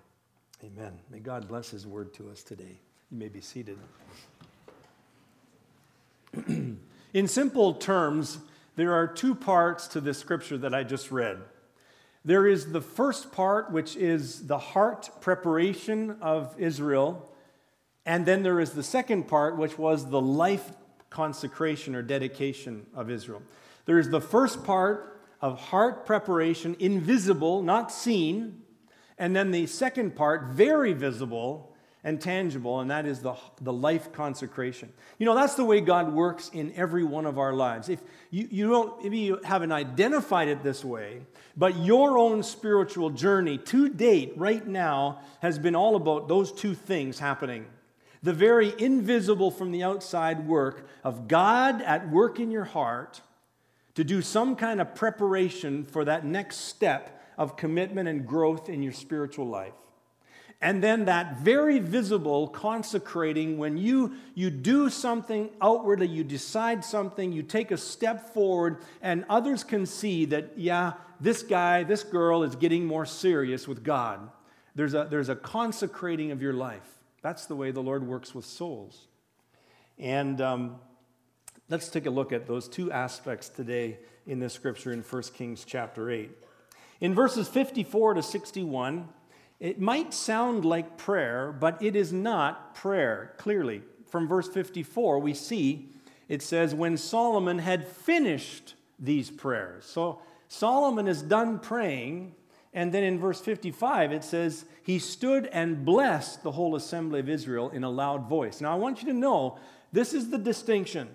Amen. 0.63 0.93
May 1.09 1.19
God 1.19 1.47
bless 1.47 1.71
his 1.71 1.87
word 1.87 2.13
to 2.13 2.29
us 2.29 2.43
today. 2.43 2.77
You 3.09 3.17
may 3.17 3.27
be 3.27 3.41
seated. 3.41 3.77
In 6.47 7.27
simple 7.27 7.73
terms, 7.73 8.37
there 8.75 8.93
are 8.93 9.07
two 9.07 9.33
parts 9.33 9.87
to 9.89 9.99
this 9.99 10.19
scripture 10.19 10.59
that 10.59 10.73
I 10.73 10.83
just 10.83 11.11
read. 11.11 11.39
There 12.23 12.45
is 12.45 12.71
the 12.71 12.81
first 12.81 13.31
part, 13.31 13.71
which 13.71 13.95
is 13.95 14.45
the 14.45 14.59
heart 14.59 15.09
preparation 15.21 16.17
of 16.21 16.55
Israel. 16.59 17.30
And 18.05 18.25
then 18.25 18.43
there 18.43 18.59
is 18.59 18.71
the 18.71 18.83
second 18.83 19.27
part, 19.27 19.57
which 19.57 19.77
was 19.77 20.09
the 20.09 20.21
life 20.21 20.71
consecration 21.09 21.95
or 21.95 22.01
dedication 22.01 22.85
of 22.95 23.09
Israel. 23.09 23.41
There 23.85 23.99
is 23.99 24.09
the 24.09 24.21
first 24.21 24.63
part 24.63 25.21
of 25.41 25.59
heart 25.59 26.05
preparation, 26.05 26.75
invisible, 26.79 27.61
not 27.61 27.91
seen. 27.91 28.61
And 29.17 29.35
then 29.35 29.51
the 29.51 29.67
second 29.67 30.15
part, 30.15 30.45
very 30.51 30.93
visible, 30.93 31.71
and 32.03 32.19
tangible, 32.19 32.79
and 32.79 32.89
that 32.89 33.05
is 33.05 33.19
the, 33.19 33.35
the 33.61 33.71
life 33.71 34.11
consecration. 34.11 34.91
You 35.19 35.27
know, 35.27 35.35
that's 35.35 35.53
the 35.53 35.65
way 35.65 35.81
God 35.81 36.11
works 36.11 36.49
in 36.51 36.73
every 36.75 37.03
one 37.03 37.27
of 37.27 37.37
our 37.37 37.53
lives. 37.53 37.89
If 37.89 38.01
you, 38.31 38.47
you 38.49 38.69
don't, 38.69 39.03
maybe 39.03 39.19
you 39.19 39.39
haven't 39.43 39.71
identified 39.71 40.47
it 40.47 40.63
this 40.63 40.83
way, 40.83 41.21
but 41.55 41.77
your 41.77 42.17
own 42.17 42.41
spiritual 42.41 43.11
journey 43.11 43.59
to 43.59 43.87
date, 43.87 44.33
right 44.35 44.65
now, 44.65 45.19
has 45.41 45.59
been 45.59 45.75
all 45.75 45.95
about 45.95 46.27
those 46.27 46.51
two 46.51 46.73
things 46.73 47.19
happening. 47.19 47.67
The 48.23 48.33
very 48.33 48.73
invisible 48.77 49.49
from 49.49 49.71
the 49.71 49.83
outside 49.83 50.47
work 50.47 50.87
of 51.03 51.27
God 51.27 51.81
at 51.81 52.09
work 52.09 52.39
in 52.39 52.51
your 52.51 52.65
heart 52.65 53.21
to 53.95 54.03
do 54.03 54.21
some 54.21 54.55
kind 54.55 54.79
of 54.79 54.95
preparation 54.95 55.85
for 55.85 56.05
that 56.05 56.25
next 56.25 56.57
step 56.57 57.21
of 57.37 57.57
commitment 57.57 58.07
and 58.07 58.27
growth 58.27 58.69
in 58.69 58.83
your 58.83 58.93
spiritual 58.93 59.47
life. 59.47 59.73
And 60.61 60.83
then 60.83 61.05
that 61.05 61.39
very 61.39 61.79
visible 61.79 62.47
consecrating 62.47 63.57
when 63.57 63.77
you, 63.77 64.13
you 64.35 64.51
do 64.51 64.91
something 64.91 65.49
outwardly, 65.59 66.07
you 66.07 66.23
decide 66.23 66.85
something, 66.85 67.33
you 67.33 67.41
take 67.41 67.71
a 67.71 67.77
step 67.77 68.31
forward, 68.31 68.77
and 69.01 69.25
others 69.27 69.63
can 69.63 69.87
see 69.87 70.25
that, 70.25 70.51
yeah, 70.55 70.93
this 71.19 71.41
guy, 71.41 71.81
this 71.81 72.03
girl 72.03 72.43
is 72.43 72.55
getting 72.55 72.85
more 72.85 73.07
serious 73.07 73.67
with 73.67 73.83
God. 73.83 74.29
There's 74.75 74.93
a, 74.93 75.07
there's 75.09 75.29
a 75.29 75.35
consecrating 75.35 76.31
of 76.31 76.43
your 76.43 76.53
life. 76.53 77.00
That's 77.21 77.45
the 77.45 77.55
way 77.55 77.71
the 77.71 77.81
Lord 77.81 78.05
works 78.05 78.33
with 78.33 78.45
souls. 78.45 79.07
And 79.99 80.41
um, 80.41 80.75
let's 81.69 81.89
take 81.89 82.05
a 82.05 82.09
look 82.09 82.31
at 82.31 82.47
those 82.47 82.67
two 82.67 82.91
aspects 82.91 83.49
today 83.49 83.99
in 84.25 84.39
this 84.39 84.53
scripture 84.53 84.91
in 84.91 85.01
1 85.01 85.23
Kings 85.33 85.63
chapter 85.65 86.09
8. 86.09 86.31
In 86.99 87.13
verses 87.13 87.47
54 87.47 88.15
to 88.15 88.23
61, 88.23 89.09
it 89.59 89.79
might 89.79 90.13
sound 90.13 90.65
like 90.65 90.97
prayer, 90.97 91.51
but 91.51 91.81
it 91.81 91.95
is 91.95 92.11
not 92.11 92.73
prayer, 92.73 93.33
clearly. 93.37 93.83
From 94.07 94.27
verse 94.27 94.47
54, 94.47 95.19
we 95.19 95.33
see 95.33 95.89
it 96.27 96.41
says, 96.41 96.73
When 96.73 96.95
Solomon 96.95 97.59
had 97.59 97.87
finished 97.87 98.75
these 98.97 99.29
prayers. 99.29 99.85
So 99.85 100.21
Solomon 100.47 101.07
is 101.07 101.21
done 101.21 101.59
praying, 101.59 102.35
and 102.73 102.93
then 102.93 103.03
in 103.03 103.19
verse 103.19 103.41
55, 103.41 104.11
it 104.11 104.23
says, 104.23 104.65
He 104.81 104.97
stood 104.99 105.47
and 105.47 105.83
blessed 105.83 106.43
the 106.43 106.51
whole 106.51 106.75
assembly 106.75 107.19
of 107.19 107.29
Israel 107.29 107.69
in 107.69 107.83
a 107.83 107.89
loud 107.89 108.29
voice. 108.29 108.61
Now 108.61 108.71
I 108.71 108.75
want 108.75 109.01
you 109.01 109.07
to 109.07 109.17
know 109.17 109.57
this 109.91 110.13
is 110.13 110.29
the 110.29 110.37
distinction. 110.37 111.09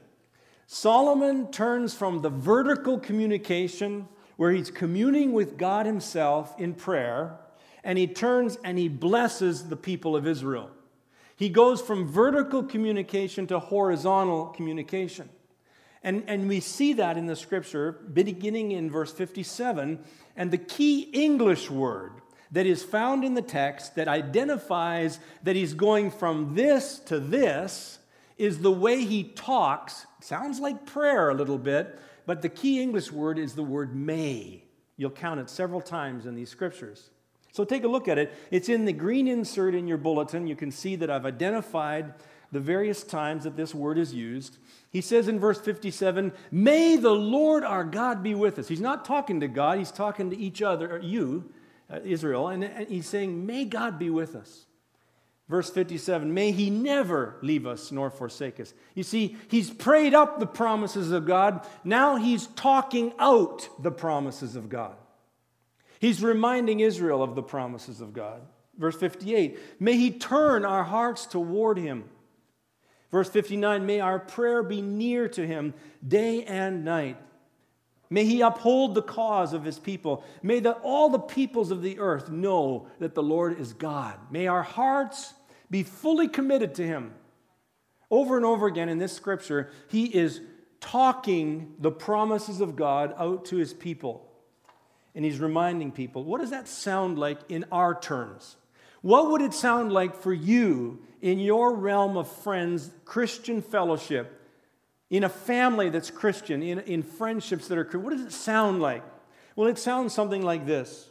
Solomon 0.67 1.51
turns 1.51 1.95
from 1.95 2.21
the 2.21 2.31
vertical 2.31 2.99
communication, 2.99 4.09
where 4.37 4.51
he's 4.51 4.71
communing 4.71 5.33
with 5.33 5.57
God 5.57 5.87
Himself 5.87 6.55
in 6.59 6.75
prayer 6.75 7.39
and 7.87 7.97
he 7.97 8.09
turns 8.09 8.59
and 8.65 8.77
he 8.77 8.89
blesses 8.89 9.69
the 9.69 9.77
people 9.77 10.17
of 10.17 10.27
Israel. 10.27 10.71
He 11.37 11.49
goes 11.49 11.81
from 11.81 12.09
vertical 12.09 12.65
communication 12.65 13.47
to 13.47 13.61
horizontal 13.61 14.47
communication. 14.47 15.29
And, 16.07 16.23
and 16.29 16.49
we 16.49 16.61
see 16.61 16.93
that 16.93 17.17
in 17.17 17.27
the 17.27 17.35
scripture 17.35 17.91
beginning 17.91 18.71
in 18.71 18.89
verse 18.89 19.11
57. 19.11 19.99
And 20.37 20.51
the 20.53 20.57
key 20.57 21.01
English 21.01 21.69
word 21.69 22.13
that 22.53 22.65
is 22.65 22.85
found 22.85 23.25
in 23.25 23.35
the 23.35 23.43
text 23.43 23.97
that 23.97 24.07
identifies 24.07 25.19
that 25.43 25.57
he's 25.57 25.75
going 25.75 26.13
from 26.13 26.55
this 26.55 27.01
to 27.01 27.19
this 27.19 27.99
is 28.39 28.61
the 28.61 28.71
way 28.71 29.05
he 29.05 29.25
talks. 29.25 30.07
sounds 30.21 30.61
like 30.61 30.87
prayer 30.87 31.31
a 31.31 31.35
little 31.35 31.59
bit, 31.59 31.99
but 32.25 32.41
the 32.41 32.51
key 32.51 32.81
English 32.81 33.11
word 33.11 33.37
is 33.37 33.55
the 33.55 33.65
word 33.65 33.93
may. 33.97 34.63
You'll 34.97 35.11
count 35.11 35.41
it 35.41 35.51
several 35.51 35.81
times 35.81 36.25
in 36.25 36.37
these 36.37 36.51
scriptures. 36.51 37.11
So 37.51 37.65
take 37.65 37.83
a 37.83 37.89
look 37.89 38.07
at 38.07 38.17
it. 38.17 38.33
It's 38.53 38.69
in 38.69 38.85
the 38.85 38.93
green 38.93 39.27
insert 39.27 39.75
in 39.75 39.89
your 39.89 39.99
bulletin. 39.99 40.47
You 40.47 40.55
can 40.55 40.71
see 40.71 40.95
that 40.97 41.11
I've 41.11 41.27
identified 41.27 42.15
the 42.57 42.61
various 42.61 43.03
times 43.03 43.45
that 43.45 43.55
this 43.55 43.75
word 43.75 43.99
is 43.99 44.15
used. 44.15 44.57
He 44.91 45.03
says 45.03 45.29
in 45.29 45.39
verse 45.39 45.61
57, 45.61 46.33
May 46.51 46.97
the 46.97 47.11
Lord 47.11 47.65
our 47.65 47.85
God 47.85 48.23
be 48.23 48.35
with 48.35 48.59
us. 48.59 48.67
He's 48.67 48.81
not 48.81 49.05
talking 49.05 49.41
to 49.41 49.47
God, 49.47 49.77
he's 49.77 49.93
talking 49.93 50.31
to 50.31 50.39
each 50.39 50.63
other, 50.63 50.99
you, 51.05 51.53
uh, 51.91 52.01
Israel, 52.03 52.49
and, 52.49 52.65
and 52.65 52.89
he's 52.89 53.07
saying, 53.07 53.45
May 53.45 53.67
God 53.67 53.99
be 53.99 54.09
with 54.09 54.35
us. 54.35 54.65
Verse 55.51 55.69
57 55.69 56.33
May 56.33 56.51
he 56.51 56.71
never 56.71 57.37
leave 57.43 57.67
us 57.67 57.93
nor 57.93 58.09
forsake 58.09 58.59
us. 58.59 58.73
You 58.95 59.03
see, 59.03 59.37
he's 59.49 59.69
prayed 59.69 60.15
up 60.15 60.41
the 60.41 60.47
promises 60.47 61.11
of 61.11 61.27
God. 61.27 61.69
Now 61.85 62.17
he's 62.17 62.47
talking 62.47 63.13
out 63.19 63.69
the 63.83 63.91
promises 63.91 64.57
of 64.57 64.71
God. 64.71 64.97
He's 65.99 66.23
reminding 66.23 66.81
Israel 66.81 67.23
of 67.23 67.35
the 67.35 67.43
promises 67.43 68.01
of 68.01 68.15
God. 68.15 68.41
Verse 68.79 68.97
58 68.97 69.59
May 69.79 69.99
He 69.99 70.11
turn 70.11 70.65
our 70.65 70.85
hearts 70.85 71.27
toward 71.27 71.77
Him. 71.77 72.05
Verse 73.11 73.29
59 73.29 73.87
May 73.87 74.01
our 74.01 74.19
prayer 74.19 74.63
be 74.63 74.81
near 74.81 75.29
to 75.29 75.47
Him 75.47 75.75
day 76.07 76.45
and 76.45 76.85
night. 76.85 77.17
May 78.09 78.25
He 78.25 78.41
uphold 78.41 78.95
the 78.95 79.03
cause 79.03 79.53
of 79.53 79.65
His 79.65 79.79
people. 79.79 80.25
May 80.43 80.61
the, 80.61 80.73
all 80.73 81.09
the 81.09 81.19
peoples 81.19 81.71
of 81.71 81.83
the 81.83 81.99
earth 81.99 82.31
know 82.31 82.89
that 82.99 83.15
the 83.15 83.23
Lord 83.23 83.59
is 83.59 83.73
God. 83.73 84.19
May 84.31 84.47
our 84.47 84.63
hearts 84.63 85.35
be 85.71 85.83
fully 85.83 86.29
committed 86.29 86.75
to 86.77 86.87
Him. 86.87 87.13
Over 88.11 88.37
and 88.37 88.47
over 88.47 88.67
again 88.67 88.89
in 88.89 88.99
this 88.99 89.13
scripture, 89.13 89.71
He 89.89 90.05
is 90.07 90.41
talking 90.81 91.75
the 91.79 91.91
promises 91.91 92.61
of 92.61 92.77
God 92.77 93.15
out 93.19 93.47
to 93.47 93.57
His 93.57 93.75
people 93.75 94.27
and 95.17 95.25
he's 95.25 95.41
reminding 95.41 95.91
people 95.91 96.23
what 96.23 96.41
does 96.41 96.51
that 96.51 96.69
sound 96.69 97.19
like 97.19 97.39
in 97.49 97.65
our 97.73 97.99
terms? 97.99 98.57
What 99.07 99.31
would 99.31 99.41
it 99.41 99.55
sound 99.55 99.93
like 99.93 100.17
for 100.17 100.33
you 100.33 100.99
in 101.23 101.39
your 101.39 101.77
realm 101.77 102.17
of 102.17 102.27
friends, 102.27 102.91
Christian 103.05 103.63
fellowship, 103.63 104.51
in 105.11 105.23
a 105.23 105.29
family 105.29 105.91
that's 105.91 106.11
Christian, 106.11 106.61
in, 106.61 106.81
in 106.81 107.05
friendships 107.05 107.69
that 107.69 107.79
are 107.79 107.85
Christian? 107.85 108.03
What 108.03 108.17
does 108.17 108.27
it 108.27 108.33
sound 108.33 108.83
like? 108.83 109.05
Well, 109.55 109.69
it 109.69 109.79
sounds 109.79 110.13
something 110.13 110.43
like 110.43 110.67
this. 110.67 111.09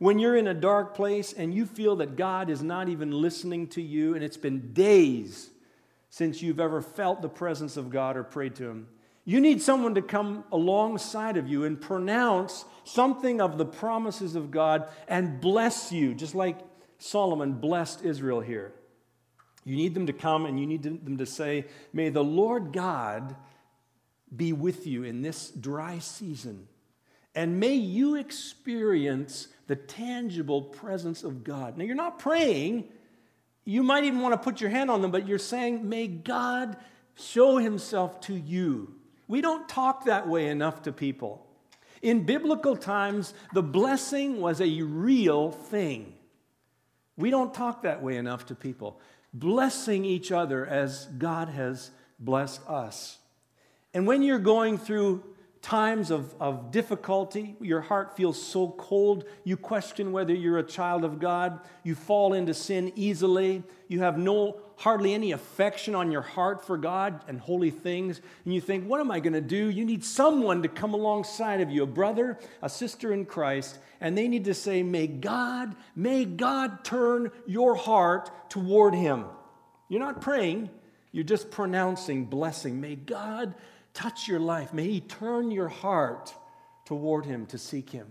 When 0.00 0.18
you're 0.18 0.36
in 0.36 0.48
a 0.48 0.54
dark 0.54 0.96
place 0.96 1.32
and 1.32 1.54
you 1.54 1.66
feel 1.66 1.94
that 1.96 2.16
God 2.16 2.50
is 2.50 2.64
not 2.64 2.88
even 2.88 3.12
listening 3.12 3.68
to 3.68 3.80
you, 3.80 4.16
and 4.16 4.24
it's 4.24 4.36
been 4.36 4.72
days 4.72 5.50
since 6.10 6.42
you've 6.42 6.58
ever 6.58 6.82
felt 6.82 7.22
the 7.22 7.28
presence 7.28 7.76
of 7.76 7.90
God 7.90 8.16
or 8.16 8.24
prayed 8.24 8.56
to 8.56 8.68
Him, 8.68 8.88
you 9.24 9.40
need 9.40 9.62
someone 9.62 9.94
to 9.94 10.02
come 10.02 10.42
alongside 10.50 11.36
of 11.36 11.46
you 11.46 11.62
and 11.62 11.80
pronounce 11.80 12.64
something 12.82 13.40
of 13.40 13.56
the 13.56 13.66
promises 13.66 14.34
of 14.34 14.50
God 14.50 14.88
and 15.06 15.40
bless 15.40 15.92
you, 15.92 16.12
just 16.12 16.34
like 16.34 16.58
Solomon 16.98 17.54
blessed 17.54 18.04
Israel 18.04 18.40
here. 18.40 18.72
You 19.64 19.76
need 19.76 19.94
them 19.94 20.06
to 20.06 20.12
come 20.12 20.46
and 20.46 20.60
you 20.60 20.66
need 20.66 20.82
them 20.82 21.18
to 21.18 21.26
say, 21.26 21.66
May 21.92 22.08
the 22.08 22.24
Lord 22.24 22.72
God 22.72 23.34
be 24.34 24.52
with 24.52 24.86
you 24.86 25.04
in 25.04 25.22
this 25.22 25.50
dry 25.50 25.98
season. 25.98 26.68
And 27.34 27.60
may 27.60 27.74
you 27.74 28.14
experience 28.14 29.48
the 29.66 29.76
tangible 29.76 30.62
presence 30.62 31.22
of 31.22 31.44
God. 31.44 31.76
Now, 31.76 31.84
you're 31.84 31.94
not 31.94 32.18
praying. 32.18 32.84
You 33.64 33.82
might 33.82 34.04
even 34.04 34.20
want 34.20 34.32
to 34.32 34.38
put 34.38 34.60
your 34.60 34.70
hand 34.70 34.90
on 34.90 35.02
them, 35.02 35.10
but 35.10 35.28
you're 35.28 35.38
saying, 35.38 35.88
May 35.88 36.06
God 36.06 36.76
show 37.16 37.58
himself 37.58 38.20
to 38.22 38.34
you 38.34 38.96
we 39.28 39.40
don't 39.40 39.68
talk 39.68 40.04
that 40.04 40.28
way 40.28 40.48
enough 40.48 40.82
to 40.82 40.92
people. 40.92 41.44
In 42.02 42.24
biblical 42.24 42.76
times, 42.76 43.34
the 43.52 43.62
blessing 43.62 44.40
was 44.40 44.60
a 44.60 44.82
real 44.82 45.50
thing. 45.50 46.14
We 47.16 47.30
don't 47.30 47.54
talk 47.54 47.82
that 47.82 48.02
way 48.02 48.16
enough 48.16 48.46
to 48.46 48.54
people. 48.54 49.00
Blessing 49.32 50.04
each 50.04 50.32
other 50.32 50.66
as 50.66 51.06
God 51.18 51.48
has 51.48 51.90
blessed 52.18 52.60
us. 52.68 53.18
And 53.94 54.06
when 54.06 54.22
you're 54.22 54.38
going 54.38 54.78
through 54.78 55.22
times 55.66 56.12
of, 56.12 56.32
of 56.38 56.70
difficulty, 56.70 57.56
your 57.60 57.80
heart 57.80 58.16
feels 58.16 58.40
so 58.40 58.68
cold, 58.78 59.24
you 59.42 59.56
question 59.56 60.12
whether 60.12 60.32
you're 60.32 60.58
a 60.58 60.62
child 60.62 61.04
of 61.04 61.18
God, 61.18 61.58
you 61.82 61.96
fall 61.96 62.34
into 62.34 62.54
sin 62.54 62.92
easily, 62.94 63.64
you 63.88 63.98
have 63.98 64.16
no 64.16 64.60
hardly 64.76 65.12
any 65.12 65.32
affection 65.32 65.96
on 65.96 66.12
your 66.12 66.22
heart 66.22 66.64
for 66.64 66.78
God 66.78 67.20
and 67.26 67.40
holy 67.40 67.72
things, 67.72 68.20
and 68.44 68.54
you 68.54 68.60
think, 68.60 68.86
what 68.86 69.00
am 69.00 69.10
I 69.10 69.18
going 69.18 69.32
to 69.32 69.40
do? 69.40 69.68
You 69.68 69.84
need 69.84 70.04
someone 70.04 70.62
to 70.62 70.68
come 70.68 70.94
alongside 70.94 71.60
of 71.60 71.68
you, 71.68 71.82
a 71.82 71.86
brother, 71.86 72.38
a 72.62 72.68
sister 72.68 73.12
in 73.12 73.24
Christ, 73.24 73.76
and 74.00 74.16
they 74.16 74.28
need 74.28 74.44
to 74.44 74.54
say, 74.54 74.84
May 74.84 75.08
God, 75.08 75.74
may 75.96 76.24
God 76.26 76.84
turn 76.84 77.32
your 77.44 77.74
heart 77.74 78.50
toward 78.50 78.94
Him. 78.94 79.24
You're 79.88 79.98
not 79.98 80.20
praying, 80.20 80.70
you're 81.10 81.24
just 81.24 81.50
pronouncing 81.50 82.26
blessing. 82.26 82.80
May 82.80 82.94
God 82.94 83.56
touch 83.96 84.28
your 84.28 84.38
life. 84.38 84.74
May 84.74 84.86
He 84.86 85.00
turn 85.00 85.50
your 85.50 85.68
heart 85.68 86.34
toward 86.84 87.24
Him 87.24 87.46
to 87.46 87.58
seek 87.58 87.90
Him. 87.90 88.06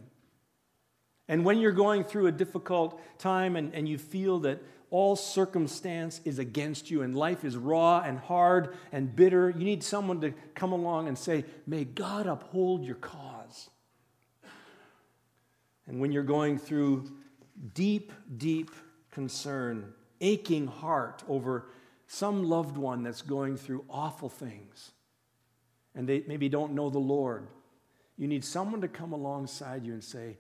And 1.28 1.46
when 1.46 1.60
you're 1.60 1.72
going 1.72 2.04
through 2.04 2.28
a 2.28 2.32
difficult 2.32 3.00
time 3.20 3.56
and, 3.56 3.74
and 3.74 3.88
you 3.88 3.98
feel 3.98 4.40
that 4.40 4.62
all 4.90 5.16
circumstance 5.16 6.22
is 6.26 6.40
against 6.40 6.90
you 6.90 7.02
and 7.02 7.16
life 7.16 7.44
is 7.44 7.58
raw 7.58 8.02
and 8.02 8.20
hard 8.20 8.76
and 8.92 9.16
bitter, 9.16 9.50
you 9.50 9.64
need 9.64 9.84
someone 9.84 10.22
to 10.22 10.34
come 10.56 10.72
along 10.72 11.08
and 11.08 11.18
say, 11.18 11.46
May 11.66 11.84
God 11.84 12.28
uphold 12.28 12.84
your 12.84 12.96
cause. 12.96 13.70
And 15.88 16.00
when 16.00 16.12
you're 16.12 16.24
going 16.24 16.58
through 16.58 17.12
deep, 17.74 18.12
deep 18.38 18.72
concern, 19.12 19.94
aching 20.22 20.68
heart 20.68 21.24
over 21.28 21.70
some 22.08 22.44
loved 22.44 22.78
one 22.78 23.04
that's 23.04 23.22
going 23.22 23.58
through 23.58 23.86
awful 23.90 24.30
things, 24.30 24.92
and 25.96 26.08
they 26.08 26.24
maybe 26.28 26.50
don't 26.50 26.74
know 26.74 26.90
the 26.90 27.00
Lord, 27.00 27.48
you 28.18 28.28
need 28.28 28.44
someone 28.44 28.82
to 28.82 28.88
come 28.88 29.14
alongside 29.14 29.86
you 29.86 29.94
and 29.94 30.04
say, 30.04 30.38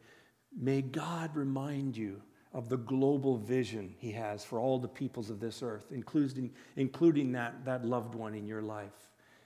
May 0.57 0.81
God 0.81 1.35
remind 1.35 1.97
you 1.97 2.21
of 2.53 2.69
the 2.69 2.77
global 2.77 3.38
vision 3.38 3.93
He 3.97 4.12
has 4.13 4.45
for 4.45 4.59
all 4.59 4.79
the 4.79 4.88
peoples 4.88 5.29
of 5.29 5.39
this 5.39 5.62
earth, 5.62 5.88
including, 5.91 6.51
including 6.77 7.33
that, 7.33 7.65
that 7.65 7.85
loved 7.85 8.15
one 8.15 8.33
in 8.33 8.47
your 8.47 8.62
life. 8.62 8.93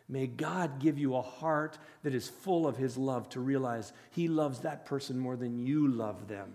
May 0.07 0.27
God 0.27 0.79
give 0.79 0.97
you 0.97 1.15
a 1.15 1.21
heart 1.21 1.77
that 2.03 2.13
is 2.13 2.27
full 2.27 2.67
of 2.67 2.77
His 2.77 2.97
love 2.97 3.29
to 3.29 3.39
realize 3.39 3.93
He 4.11 4.27
loves 4.27 4.59
that 4.59 4.85
person 4.85 5.17
more 5.17 5.35
than 5.35 5.65
you 5.65 5.87
love 5.87 6.27
them. 6.27 6.53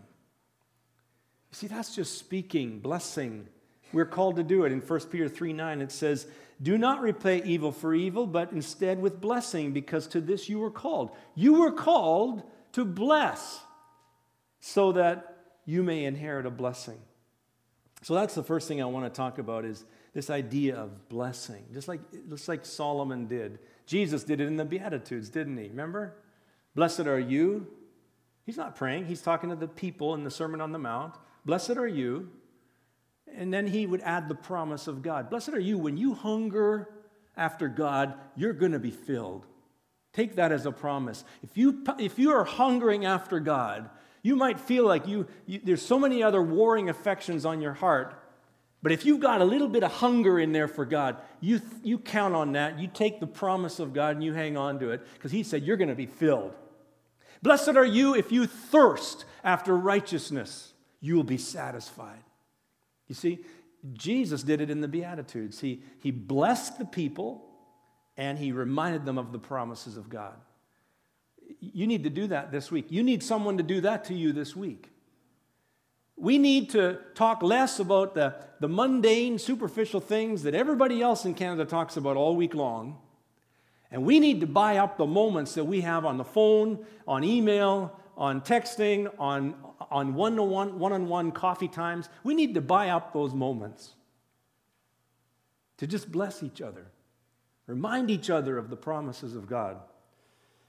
You 1.50 1.56
See, 1.56 1.66
that's 1.66 1.94
just 1.94 2.18
speaking, 2.18 2.80
blessing. 2.80 3.48
We're 3.92 4.06
called 4.06 4.36
to 4.36 4.42
do 4.42 4.64
it. 4.64 4.72
In 4.72 4.80
1 4.80 5.00
Peter 5.02 5.28
3 5.28 5.52
9, 5.52 5.80
it 5.80 5.92
says, 5.92 6.26
do 6.62 6.78
not 6.78 7.02
repay 7.02 7.42
evil 7.44 7.72
for 7.72 7.94
evil, 7.94 8.26
but 8.26 8.52
instead 8.52 9.00
with 9.00 9.20
blessing, 9.20 9.72
because 9.72 10.06
to 10.08 10.20
this 10.20 10.48
you 10.48 10.58
were 10.58 10.70
called. 10.70 11.10
You 11.34 11.60
were 11.60 11.72
called 11.72 12.42
to 12.72 12.84
bless 12.84 13.60
so 14.60 14.92
that 14.92 15.36
you 15.66 15.82
may 15.82 16.04
inherit 16.04 16.46
a 16.46 16.50
blessing. 16.50 16.98
So 18.02 18.14
that's 18.14 18.34
the 18.34 18.42
first 18.42 18.68
thing 18.68 18.82
I 18.82 18.86
want 18.86 19.04
to 19.06 19.16
talk 19.16 19.38
about 19.38 19.64
is 19.64 19.84
this 20.12 20.30
idea 20.30 20.76
of 20.76 21.08
blessing, 21.08 21.64
just 21.72 21.88
like, 21.88 22.00
just 22.28 22.48
like 22.48 22.64
Solomon 22.64 23.26
did. 23.26 23.58
Jesus 23.86 24.22
did 24.22 24.40
it 24.40 24.46
in 24.46 24.56
the 24.56 24.64
Beatitudes, 24.64 25.28
didn't 25.28 25.56
he? 25.56 25.68
Remember? 25.68 26.14
Blessed 26.74 27.00
are 27.00 27.18
you. 27.18 27.66
He's 28.46 28.56
not 28.56 28.76
praying, 28.76 29.06
he's 29.06 29.22
talking 29.22 29.50
to 29.50 29.56
the 29.56 29.68
people 29.68 30.14
in 30.14 30.22
the 30.22 30.30
Sermon 30.30 30.60
on 30.60 30.70
the 30.70 30.78
Mount. 30.78 31.14
Blessed 31.46 31.78
are 31.78 31.88
you 31.88 32.30
and 33.32 33.52
then 33.52 33.66
he 33.66 33.86
would 33.86 34.00
add 34.02 34.28
the 34.28 34.34
promise 34.34 34.86
of 34.86 35.02
God. 35.02 35.30
Blessed 35.30 35.50
are 35.50 35.60
you 35.60 35.78
when 35.78 35.96
you 35.96 36.14
hunger 36.14 36.88
after 37.36 37.68
God, 37.68 38.14
you're 38.36 38.52
going 38.52 38.72
to 38.72 38.78
be 38.78 38.90
filled. 38.90 39.46
Take 40.12 40.36
that 40.36 40.52
as 40.52 40.66
a 40.66 40.72
promise. 40.72 41.24
If 41.42 41.56
you, 41.56 41.84
if 41.98 42.18
you 42.18 42.30
are 42.32 42.44
hungering 42.44 43.04
after 43.04 43.40
God, 43.40 43.90
you 44.22 44.36
might 44.36 44.60
feel 44.60 44.86
like 44.86 45.08
you, 45.08 45.26
you, 45.44 45.60
there's 45.62 45.82
so 45.82 45.98
many 45.98 46.22
other 46.22 46.40
warring 46.40 46.88
affections 46.88 47.44
on 47.44 47.60
your 47.60 47.72
heart. 47.72 48.14
But 48.82 48.92
if 48.92 49.04
you've 49.04 49.20
got 49.20 49.40
a 49.40 49.44
little 49.44 49.68
bit 49.68 49.82
of 49.82 49.90
hunger 49.90 50.38
in 50.38 50.52
there 50.52 50.68
for 50.68 50.84
God, 50.84 51.16
you, 51.40 51.60
you 51.82 51.98
count 51.98 52.34
on 52.34 52.52
that. 52.52 52.78
You 52.78 52.86
take 52.86 53.18
the 53.18 53.26
promise 53.26 53.80
of 53.80 53.92
God 53.92 54.14
and 54.14 54.22
you 54.22 54.32
hang 54.32 54.56
on 54.56 54.78
to 54.80 54.90
it 54.90 55.04
because 55.14 55.32
He 55.32 55.42
said 55.42 55.64
you're 55.64 55.76
going 55.76 55.88
to 55.88 55.94
be 55.94 56.06
filled. 56.06 56.54
Blessed 57.42 57.70
are 57.70 57.84
you 57.84 58.14
if 58.14 58.30
you 58.30 58.46
thirst 58.46 59.24
after 59.42 59.76
righteousness, 59.76 60.72
you 61.00 61.16
will 61.16 61.24
be 61.24 61.38
satisfied. 61.38 62.22
You 63.08 63.14
see, 63.14 63.40
Jesus 63.92 64.42
did 64.42 64.60
it 64.60 64.70
in 64.70 64.80
the 64.80 64.88
Beatitudes. 64.88 65.60
He, 65.60 65.82
he 66.00 66.10
blessed 66.10 66.78
the 66.78 66.84
people 66.84 67.44
and 68.16 68.38
he 68.38 68.52
reminded 68.52 69.04
them 69.04 69.18
of 69.18 69.32
the 69.32 69.38
promises 69.38 69.96
of 69.96 70.08
God. 70.08 70.34
You 71.60 71.86
need 71.86 72.04
to 72.04 72.10
do 72.10 72.26
that 72.28 72.52
this 72.52 72.70
week. 72.70 72.86
You 72.88 73.02
need 73.02 73.22
someone 73.22 73.58
to 73.58 73.62
do 73.62 73.80
that 73.82 74.04
to 74.04 74.14
you 74.14 74.32
this 74.32 74.56
week. 74.56 74.90
We 76.16 76.38
need 76.38 76.70
to 76.70 76.98
talk 77.14 77.42
less 77.42 77.80
about 77.80 78.14
the, 78.14 78.36
the 78.60 78.68
mundane, 78.68 79.38
superficial 79.38 80.00
things 80.00 80.44
that 80.44 80.54
everybody 80.54 81.02
else 81.02 81.24
in 81.24 81.34
Canada 81.34 81.64
talks 81.64 81.96
about 81.96 82.16
all 82.16 82.36
week 82.36 82.54
long. 82.54 82.98
And 83.90 84.04
we 84.04 84.20
need 84.20 84.40
to 84.40 84.46
buy 84.46 84.78
up 84.78 84.96
the 84.96 85.06
moments 85.06 85.54
that 85.54 85.64
we 85.64 85.82
have 85.82 86.04
on 86.04 86.16
the 86.16 86.24
phone, 86.24 86.84
on 87.06 87.24
email, 87.24 87.98
on 88.16 88.40
texting, 88.40 89.12
on, 89.18 89.54
on 89.90 90.14
one 90.14 90.36
to 90.36 90.42
one, 90.42 90.78
one 90.78 90.92
on 90.92 91.08
one 91.08 91.32
coffee 91.32 91.68
times. 91.68 92.08
We 92.22 92.34
need 92.34 92.54
to 92.54 92.60
buy 92.60 92.90
up 92.90 93.12
those 93.12 93.34
moments 93.34 93.94
to 95.78 95.86
just 95.86 96.10
bless 96.10 96.42
each 96.42 96.60
other, 96.60 96.86
remind 97.66 98.10
each 98.10 98.30
other 98.30 98.58
of 98.58 98.70
the 98.70 98.76
promises 98.76 99.34
of 99.34 99.48
God. 99.48 99.78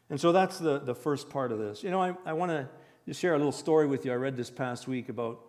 And 0.09 0.19
so 0.19 0.31
that's 0.31 0.59
the, 0.59 0.79
the 0.79 0.95
first 0.95 1.29
part 1.29 1.51
of 1.51 1.59
this. 1.59 1.83
You 1.83 1.91
know, 1.91 2.01
I, 2.01 2.15
I 2.25 2.33
want 2.33 2.51
to 2.51 2.67
just 3.07 3.19
share 3.19 3.33
a 3.33 3.37
little 3.37 3.51
story 3.51 3.87
with 3.87 4.05
you. 4.05 4.11
I 4.11 4.15
read 4.15 4.37
this 4.37 4.49
past 4.49 4.87
week 4.87 5.09
about 5.09 5.41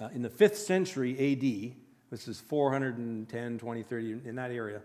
uh, 0.00 0.08
in 0.14 0.22
the 0.22 0.28
5th 0.28 0.56
century 0.56 1.12
AD, 1.12 1.76
this 2.10 2.28
is 2.28 2.40
410, 2.40 3.58
20, 3.58 3.82
30, 3.82 4.20
in 4.24 4.36
that 4.36 4.50
area, 4.50 4.82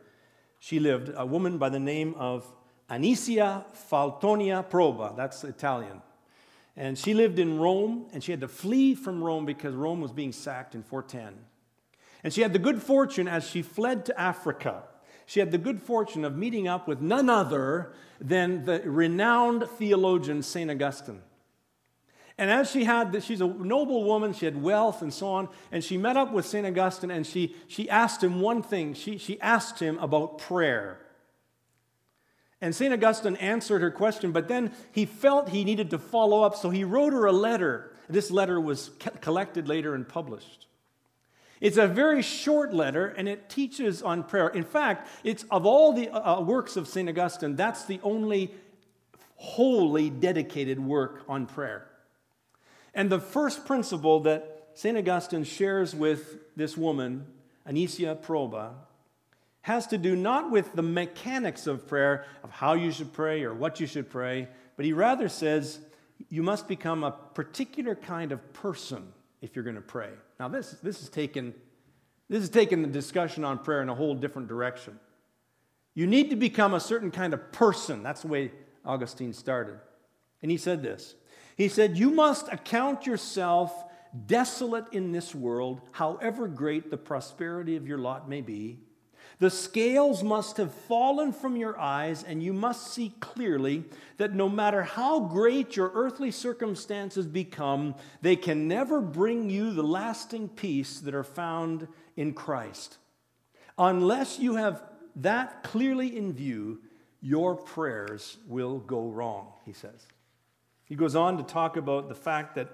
she 0.60 0.80
lived, 0.80 1.12
a 1.16 1.26
woman 1.26 1.58
by 1.58 1.70
the 1.70 1.80
name 1.80 2.14
of 2.18 2.46
Anicia 2.92 3.64
Faltonia 3.90 4.70
Proba, 4.70 5.16
that's 5.16 5.44
Italian. 5.46 6.02
And 6.76 6.98
she 6.98 7.14
lived 7.14 7.40
in 7.40 7.58
Rome, 7.58 8.08
and 8.14 8.24
she 8.24 8.32
had 8.32 8.42
to 8.42 8.48
flee 8.48 8.96
from 8.96 9.24
Rome 9.24 9.46
because 9.46 9.74
Rome 9.74 10.02
was 10.02 10.12
being 10.12 10.34
sacked 10.34 10.76
in 10.76 10.84
410. 10.84 11.34
And 12.24 12.34
she 12.34 12.42
had 12.42 12.54
the 12.54 12.60
good 12.60 12.82
fortune, 12.82 13.28
as 13.28 13.48
she 13.48 13.62
fled 13.62 14.06
to 14.06 14.20
Africa, 14.20 14.84
she 15.26 15.40
had 15.40 15.52
the 15.52 15.58
good 15.58 15.82
fortune 15.82 16.26
of 16.26 16.36
meeting 16.36 16.68
up 16.68 16.90
with 16.90 17.00
none 17.00 17.30
other 17.30 17.94
than 18.20 18.66
the 18.66 18.82
renowned 18.84 19.66
theologian 19.78 20.44
St. 20.44 20.70
Augustine. 20.70 21.22
And 22.38 22.52
as 22.52 22.70
she 22.70 22.84
had, 22.84 23.24
she's 23.24 23.40
a 23.40 23.48
noble 23.48 24.04
woman, 24.04 24.34
she 24.34 24.46
had 24.46 24.62
wealth 24.62 25.02
and 25.02 25.14
so 25.14 25.28
on, 25.28 25.48
and 25.72 25.84
she 25.84 25.98
met 25.98 26.18
up 26.18 26.34
with 26.34 26.46
St. 26.46 26.68
Augustine 26.68 27.12
and 27.12 27.26
she, 27.26 27.56
she 27.68 27.90
asked 27.90 28.24
him 28.24 28.42
one 28.42 28.62
thing. 28.62 28.94
She, 28.94 29.18
she 29.18 29.40
asked 29.40 29.80
him 29.80 29.98
about 30.00 30.38
prayer. 30.38 31.00
And 32.62 32.76
St. 32.76 32.94
Augustine 32.94 33.36
answered 33.38 33.82
her 33.82 33.90
question, 33.90 34.32
but 34.32 34.48
then 34.48 34.72
he 34.92 35.06
felt 35.06 35.50
he 35.50 35.64
needed 35.64 35.90
to 35.90 35.98
follow 35.98 36.44
up, 36.44 36.56
so 36.56 36.70
he 36.70 36.84
wrote 36.84 37.12
her 37.12 37.26
a 37.26 37.32
letter. 37.32 37.92
This 38.08 38.30
letter 38.30 38.62
was 38.62 38.92
collected 39.20 39.68
later 39.68 39.96
and 39.96 40.08
published. 40.08 40.68
It's 41.60 41.78
a 41.78 41.88
very 41.88 42.22
short 42.22 42.74
letter, 42.74 43.08
and 43.08 43.28
it 43.28 43.50
teaches 43.50 44.02
on 44.02 44.24
prayer. 44.24 44.48
In 44.50 44.64
fact, 44.64 45.08
it's 45.24 45.44
of 45.52 45.66
all 45.66 45.94
the 45.94 46.10
uh, 46.10 46.38
uh 46.38 46.42
works 46.42 46.76
of 46.76 46.88
St. 46.88 47.10
Augustine, 47.10 47.56
that's 47.56 47.86
the 47.86 48.00
only 48.04 48.52
wholly 49.36 50.10
dedicated 50.10 50.80
work 50.80 51.24
on 51.28 51.48
prayer. 51.48 51.88
And 52.94 53.10
the 53.10 53.20
first 53.20 53.66
principle 53.66 54.20
that 54.22 54.70
St. 54.76 54.98
Augustine 54.98 55.44
shares 55.44 55.96
with 55.96 56.56
this 56.56 56.78
woman, 56.78 57.26
Anicia 57.68 58.16
Proba, 58.16 58.74
has 59.62 59.88
to 59.88 59.98
do 59.98 60.16
not 60.16 60.50
with 60.50 60.74
the 60.74 60.82
mechanics 60.82 61.68
of 61.68 61.88
prayer, 61.88 62.26
of 62.44 62.50
how 62.50 62.74
you 62.74 62.92
should 62.92 63.14
pray 63.14 63.44
or 63.44 63.54
what 63.54 63.80
you 63.80 63.88
should 63.88 64.10
pray, 64.10 64.48
but 64.76 64.86
he 64.86 64.94
rather 64.94 65.30
says 65.30 65.80
you 66.30 66.42
must 66.42 66.68
become 66.68 67.04
a 67.04 67.12
particular 67.12 67.96
kind 67.96 68.32
of 68.32 68.54
person 68.54 69.12
if 69.42 69.56
you're 69.56 69.64
going 69.64 69.76
to 69.76 69.82
pray. 69.82 70.10
Now, 70.40 70.48
this, 70.48 70.72
this, 70.84 71.02
is 71.02 71.10
taken, 71.10 71.54
this 72.30 72.44
is 72.44 72.50
taken 72.50 72.82
the 72.82 72.88
discussion 72.88 73.44
on 73.44 73.60
prayer 73.60 73.82
in 73.82 73.90
a 73.90 73.96
whole 73.96 74.16
different 74.16 74.48
direction. 74.48 75.00
You 75.94 76.08
need 76.08 76.30
to 76.30 76.36
become 76.36 76.74
a 76.74 76.80
certain 76.80 77.12
kind 77.12 77.34
of 77.34 77.52
person. 77.52 78.02
That's 78.02 78.22
the 78.22 78.28
way 78.28 78.52
Augustine 78.86 79.34
started. 79.34 79.80
And 80.42 80.50
he 80.50 80.58
said 80.58 80.82
this 80.82 81.16
He 81.58 81.68
said, 81.68 81.98
You 81.98 82.12
must 82.12 82.48
account 82.52 83.06
yourself 83.06 83.84
desolate 84.26 84.86
in 84.92 85.12
this 85.12 85.36
world, 85.36 85.82
however 85.92 86.48
great 86.48 86.90
the 86.90 86.98
prosperity 86.98 87.76
of 87.76 87.88
your 87.88 87.98
lot 87.98 88.28
may 88.28 88.42
be 88.42 88.80
the 89.42 89.50
scales 89.50 90.24
must 90.24 90.58
have 90.58 90.72
fallen 90.72 91.34
from 91.34 91.56
your 91.56 91.76
eyes, 91.80 92.22
and 92.22 92.44
you 92.44 92.54
must 92.54 92.94
see 92.94 93.12
clearly 93.20 93.84
that 94.18 94.36
no 94.36 94.48
matter 94.48 94.84
how 94.84 95.20
great 95.20 95.76
your 95.76 95.90
earthly 95.96 96.30
circumstances 96.30 97.26
become, 97.26 97.96
they 98.22 98.36
can 98.36 98.68
never 98.68 99.02
bring 99.02 99.50
you 99.50 99.74
the 99.74 99.82
lasting 99.82 100.48
peace 100.48 101.00
that 101.00 101.16
are 101.16 101.24
found 101.24 101.88
in 102.16 102.34
Christ. 102.34 103.00
Unless 103.80 104.38
you 104.38 104.58
have 104.58 104.84
that 105.16 105.64
clearly 105.64 106.16
in 106.16 106.34
view, 106.34 106.80
your 107.20 107.56
prayers 107.56 108.38
will 108.48 108.78
go 108.78 109.10
wrong, 109.10 109.48
he 109.66 109.74
says. 109.74 110.06
He 110.86 110.94
goes 110.94 111.16
on 111.16 111.38
to 111.38 111.44
talk 111.44 111.78
about 111.78 112.10
the 112.10 112.16
fact 112.16 112.54
that 112.58 112.70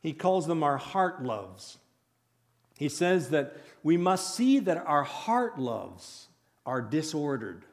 he 0.00 0.12
calls 0.12 0.46
them 0.46 0.62
our 0.62 0.76
heart 0.76 1.24
loves. 1.24 1.78
He 2.76 2.88
says 2.88 3.30
that 3.30 3.56
we 3.82 3.96
must 3.96 4.34
see 4.34 4.58
that 4.60 4.78
our 4.86 5.04
heart 5.04 5.58
loves 5.58 6.28
are 6.66 6.82
disordered. 6.82 7.64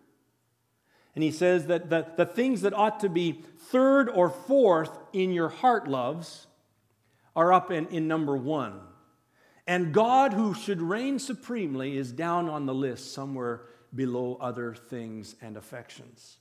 And 1.15 1.23
he 1.23 1.31
says 1.31 1.67
that 1.67 1.89
the, 1.89 2.07
the 2.15 2.25
things 2.25 2.61
that 2.61 2.73
ought 2.73 2.99
to 3.01 3.09
be 3.09 3.43
third 3.69 4.09
or 4.09 4.29
fourth 4.29 4.97
in 5.13 5.31
your 5.31 5.49
heart 5.49 5.87
loves 5.87 6.47
are 7.35 7.51
up 7.51 7.71
in, 7.71 7.87
in 7.87 8.07
number 8.07 8.35
one. 8.35 8.79
And 9.67 9.93
God, 9.93 10.33
who 10.33 10.53
should 10.53 10.81
reign 10.81 11.19
supremely, 11.19 11.97
is 11.97 12.11
down 12.11 12.49
on 12.49 12.65
the 12.65 12.73
list 12.73 13.13
somewhere 13.13 13.61
below 13.93 14.37
other 14.41 14.73
things 14.73 15.35
and 15.41 15.55
affections. 15.55 16.37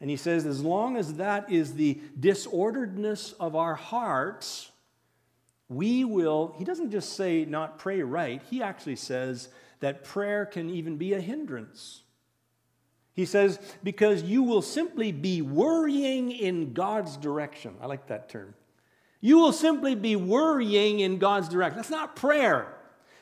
And 0.00 0.10
he 0.10 0.16
says, 0.16 0.46
as 0.46 0.60
long 0.60 0.96
as 0.96 1.14
that 1.14 1.50
is 1.50 1.74
the 1.74 2.00
disorderedness 2.18 3.34
of 3.38 3.54
our 3.54 3.76
hearts, 3.76 4.71
we 5.74 6.04
will, 6.04 6.54
he 6.58 6.64
doesn't 6.64 6.90
just 6.90 7.14
say 7.14 7.44
not 7.44 7.78
pray 7.78 8.02
right, 8.02 8.42
he 8.50 8.62
actually 8.62 8.96
says 8.96 9.48
that 9.80 10.04
prayer 10.04 10.46
can 10.46 10.70
even 10.70 10.96
be 10.96 11.12
a 11.12 11.20
hindrance. 11.20 12.02
He 13.14 13.26
says, 13.26 13.58
because 13.82 14.22
you 14.22 14.42
will 14.42 14.62
simply 14.62 15.12
be 15.12 15.42
worrying 15.42 16.30
in 16.30 16.72
God's 16.72 17.16
direction. 17.16 17.74
I 17.80 17.86
like 17.86 18.06
that 18.06 18.28
term. 18.28 18.54
You 19.20 19.38
will 19.38 19.52
simply 19.52 19.94
be 19.94 20.16
worrying 20.16 21.00
in 21.00 21.18
God's 21.18 21.48
direction. 21.48 21.76
That's 21.76 21.90
not 21.90 22.16
prayer. 22.16 22.74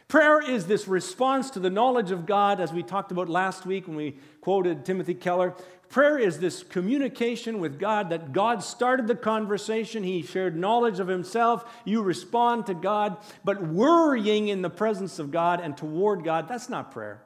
Prayer 0.08 0.40
is 0.40 0.66
this 0.66 0.88
response 0.88 1.50
to 1.50 1.60
the 1.60 1.70
knowledge 1.70 2.10
of 2.10 2.26
God, 2.26 2.60
as 2.60 2.72
we 2.72 2.82
talked 2.82 3.12
about 3.12 3.28
last 3.28 3.66
week 3.66 3.86
when 3.86 3.96
we 3.96 4.16
quoted 4.40 4.84
Timothy 4.84 5.14
Keller. 5.14 5.54
Prayer 5.90 6.16
is 6.16 6.38
this 6.38 6.62
communication 6.62 7.58
with 7.58 7.80
God 7.80 8.10
that 8.10 8.32
God 8.32 8.62
started 8.62 9.08
the 9.08 9.16
conversation. 9.16 10.04
He 10.04 10.22
shared 10.22 10.56
knowledge 10.56 11.00
of 11.00 11.08
Himself. 11.08 11.64
You 11.84 12.02
respond 12.02 12.66
to 12.66 12.74
God. 12.74 13.18
But 13.44 13.60
worrying 13.60 14.48
in 14.48 14.62
the 14.62 14.70
presence 14.70 15.18
of 15.18 15.32
God 15.32 15.60
and 15.60 15.76
toward 15.76 16.22
God, 16.22 16.46
that's 16.46 16.68
not 16.68 16.92
prayer. 16.92 17.22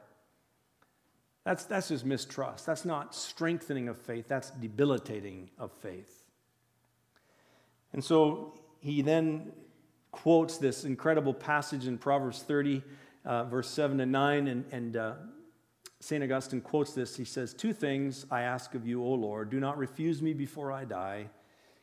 That's, 1.43 1.65
that's 1.65 1.89
just 1.89 2.05
mistrust. 2.05 2.65
That's 2.65 2.85
not 2.85 3.13
strengthening 3.13 3.87
of 3.87 3.99
faith, 3.99 4.25
that's 4.27 4.49
debilitating 4.49 5.51
of 5.59 5.71
faith. 5.71 6.25
And 7.93 8.03
so 8.03 8.59
he 8.79 9.03
then 9.03 9.51
quotes 10.11 10.57
this 10.57 10.85
incredible 10.85 11.35
passage 11.35 11.85
in 11.85 11.99
Proverbs 11.99 12.41
30, 12.41 12.81
uh, 13.25 13.43
verse 13.43 13.69
7 13.69 13.99
and 13.99 14.11
9, 14.11 14.47
and, 14.47 14.65
and 14.71 14.97
uh, 14.97 15.13
St. 16.05 16.23
Augustine 16.23 16.61
quotes 16.61 16.93
this. 16.93 17.17
He 17.17 17.25
says, 17.25 17.51
Two 17.51 17.73
things 17.73 18.27
I 18.29 18.41
ask 18.41 18.75
of 18.75 18.85
you, 18.85 19.03
O 19.03 19.13
Lord. 19.13 19.49
Do 19.49 19.59
not 19.59 19.75
refuse 19.75 20.21
me 20.21 20.33
before 20.33 20.71
I 20.71 20.85
die. 20.85 21.29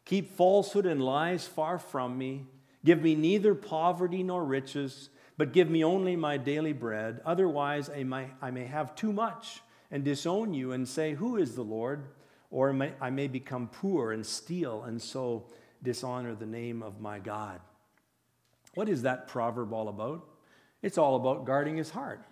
Keep 0.05 0.37
falsehood 0.37 0.87
and 0.87 1.05
lies 1.05 1.49
far 1.49 1.77
from 1.77 2.17
me. 2.17 2.47
Give 2.85 3.03
me 3.03 3.17
neither 3.17 3.57
poverty 3.57 4.23
nor 4.23 4.45
riches 4.45 5.09
but 5.37 5.53
give 5.53 5.69
me 5.69 5.83
only 5.83 6.15
my 6.15 6.37
daily 6.37 6.73
bread. 6.73 7.21
Otherwise, 7.27 7.91
I 7.91 8.05
may, 8.05 8.29
I 8.41 8.53
may 8.53 8.65
have 8.67 8.95
too 8.95 9.13
much 9.13 9.61
and 9.91 10.05
disown 10.05 10.55
you 10.55 10.71
and 10.71 10.87
say, 10.87 11.15
Who 11.15 11.37
is 11.37 11.57
the 11.57 11.65
Lord? 11.65 12.07
Or 12.53 12.73
may, 12.73 12.93
I 13.01 13.11
may 13.11 13.27
become 13.27 13.67
poor 13.67 14.13
and 14.13 14.25
steal 14.25 14.85
and 14.85 15.03
so 15.03 15.47
dishonor 15.83 16.37
the 16.37 16.47
name 16.47 16.81
of 16.81 17.01
my 17.01 17.19
God. 17.19 17.59
What 18.75 18.89
is 18.89 19.03
that 19.03 19.27
proverb 19.27 19.73
all 19.73 19.89
about? 19.89 20.25
It's 20.81 20.97
all 20.97 21.17
about 21.17 21.45
guarding 21.45 21.77
his 21.77 21.91
heart. 21.91 22.25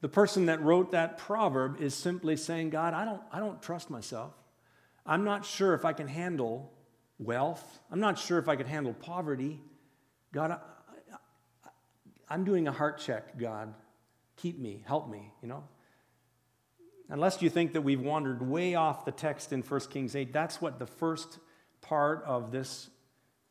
The 0.00 0.08
person 0.08 0.46
that 0.46 0.62
wrote 0.62 0.92
that 0.92 1.18
proverb 1.18 1.80
is 1.80 1.94
simply 1.94 2.36
saying, 2.36 2.70
God, 2.70 2.94
I 2.94 3.04
don't, 3.04 3.20
I 3.30 3.38
don't 3.38 3.60
trust 3.60 3.90
myself. 3.90 4.32
I'm 5.04 5.24
not 5.24 5.44
sure 5.44 5.74
if 5.74 5.84
I 5.84 5.92
can 5.92 6.08
handle 6.08 6.72
wealth. 7.18 7.80
I'm 7.90 8.00
not 8.00 8.18
sure 8.18 8.38
if 8.38 8.48
I 8.48 8.56
can 8.56 8.66
handle 8.66 8.94
poverty. 8.94 9.60
God, 10.32 10.58
I'm 12.28 12.44
doing 12.44 12.66
a 12.66 12.72
heart 12.72 12.98
check, 12.98 13.38
God. 13.38 13.74
Keep 14.36 14.58
me, 14.58 14.82
help 14.86 15.10
me, 15.10 15.32
you 15.42 15.48
know? 15.48 15.64
Unless 17.10 17.42
you 17.42 17.50
think 17.50 17.72
that 17.72 17.82
we've 17.82 18.00
wandered 18.00 18.40
way 18.40 18.76
off 18.76 19.04
the 19.04 19.12
text 19.12 19.52
in 19.52 19.62
1 19.62 19.80
Kings 19.90 20.14
8, 20.16 20.32
that's 20.32 20.62
what 20.62 20.78
the 20.78 20.86
first 20.86 21.38
part 21.82 22.22
of 22.24 22.52
this 22.52 22.88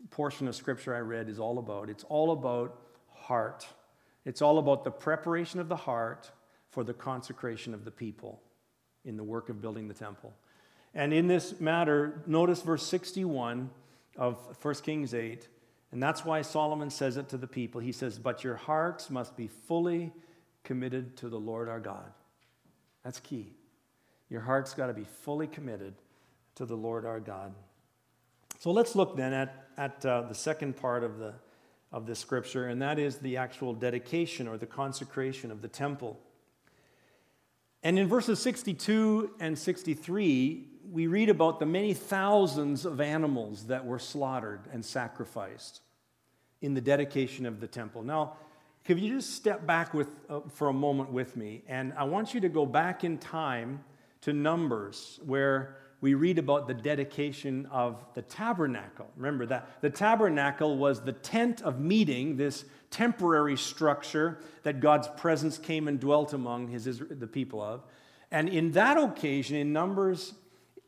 portion 0.09 0.47
of 0.47 0.55
scripture 0.55 0.95
I 0.95 0.99
read 0.99 1.29
is 1.29 1.39
all 1.39 1.59
about. 1.59 1.89
It's 1.89 2.05
all 2.05 2.31
about 2.31 2.79
heart. 3.13 3.67
It's 4.25 4.41
all 4.41 4.57
about 4.57 4.83
the 4.83 4.91
preparation 4.91 5.59
of 5.59 5.67
the 5.67 5.75
heart 5.75 6.31
for 6.71 6.83
the 6.83 6.93
consecration 6.93 7.73
of 7.73 7.85
the 7.85 7.91
people 7.91 8.41
in 9.05 9.17
the 9.17 9.23
work 9.23 9.49
of 9.49 9.61
building 9.61 9.87
the 9.87 9.93
temple. 9.93 10.33
And 10.93 11.13
in 11.13 11.27
this 11.27 11.59
matter, 11.59 12.21
notice 12.25 12.61
verse 12.61 12.85
61 12.85 13.69
of 14.17 14.37
1 14.61 14.75
Kings 14.75 15.13
8. 15.13 15.47
And 15.91 16.01
that's 16.01 16.23
why 16.23 16.41
Solomon 16.41 16.89
says 16.89 17.17
it 17.17 17.29
to 17.29 17.37
the 17.37 17.47
people. 17.47 17.81
He 17.81 17.91
says, 17.91 18.19
But 18.19 18.43
your 18.43 18.55
hearts 18.55 19.09
must 19.09 19.35
be 19.35 19.47
fully 19.47 20.11
committed 20.63 21.17
to 21.17 21.29
the 21.29 21.39
Lord 21.39 21.67
our 21.69 21.79
God. 21.79 22.11
That's 23.03 23.19
key. 23.19 23.53
Your 24.29 24.41
heart's 24.41 24.73
got 24.73 24.87
to 24.87 24.93
be 24.93 25.05
fully 25.05 25.47
committed 25.47 25.95
to 26.55 26.65
the 26.65 26.75
Lord 26.75 27.05
our 27.05 27.19
God. 27.19 27.53
So 28.59 28.71
let's 28.71 28.95
look 28.95 29.15
then 29.15 29.33
at, 29.33 29.67
at 29.77 30.05
uh, 30.05 30.23
the 30.23 30.35
second 30.35 30.75
part 30.75 31.03
of, 31.03 31.17
the, 31.17 31.33
of 31.91 32.05
the 32.05 32.13
scripture, 32.13 32.67
and 32.67 32.81
that 32.81 32.99
is 32.99 33.17
the 33.17 33.37
actual 33.37 33.73
dedication 33.73 34.47
or 34.47 34.57
the 34.57 34.65
consecration 34.65 35.49
of 35.49 35.61
the 35.61 35.67
temple. 35.67 36.19
And 37.83 37.97
in 37.97 38.07
verses 38.07 38.39
62 38.39 39.31
and 39.39 39.57
63, 39.57 40.67
we 40.91 41.07
read 41.07 41.29
about 41.29 41.59
the 41.59 41.65
many 41.65 41.93
thousands 41.93 42.85
of 42.85 42.99
animals 42.99 43.67
that 43.67 43.85
were 43.85 43.99
slaughtered 43.99 44.61
and 44.73 44.83
sacrificed 44.83 45.81
in 46.61 46.73
the 46.73 46.81
dedication 46.81 47.45
of 47.45 47.61
the 47.61 47.67
temple. 47.67 48.03
Now, 48.03 48.35
could 48.83 48.99
you 48.99 49.15
just 49.15 49.33
step 49.35 49.65
back 49.65 49.93
with, 49.93 50.09
uh, 50.29 50.41
for 50.49 50.69
a 50.69 50.73
moment 50.73 51.11
with 51.11 51.37
me? 51.37 51.63
And 51.67 51.93
I 51.97 52.05
want 52.05 52.33
you 52.33 52.41
to 52.41 52.49
go 52.49 52.65
back 52.65 53.03
in 53.03 53.17
time 53.17 53.83
to 54.21 54.33
Numbers, 54.33 55.19
where 55.25 55.77
we 56.01 56.13
read 56.13 56.39
about 56.39 56.67
the 56.67 56.73
dedication 56.73 57.65
of 57.67 58.03
the 58.13 58.21
tabernacle. 58.21 59.07
Remember 59.17 59.45
that 59.47 59.81
the 59.81 59.89
tabernacle 59.89 60.77
was 60.77 61.01
the 61.01 61.13
tent 61.13 61.61
of 61.61 61.79
meeting, 61.79 62.37
this 62.37 62.65
temporary 62.89 63.57
structure 63.57 64.39
that 64.63 64.79
God's 64.79 65.07
presence 65.17 65.57
came 65.57 65.87
and 65.87 65.99
dwelt 65.99 66.33
among 66.33 66.69
his, 66.69 66.85
the 67.09 67.27
people 67.27 67.61
of. 67.61 67.83
And 68.31 68.47
in 68.47 68.71
that 68.71 68.97
occasion, 68.97 69.57
in 69.57 69.73
Numbers 69.73 70.33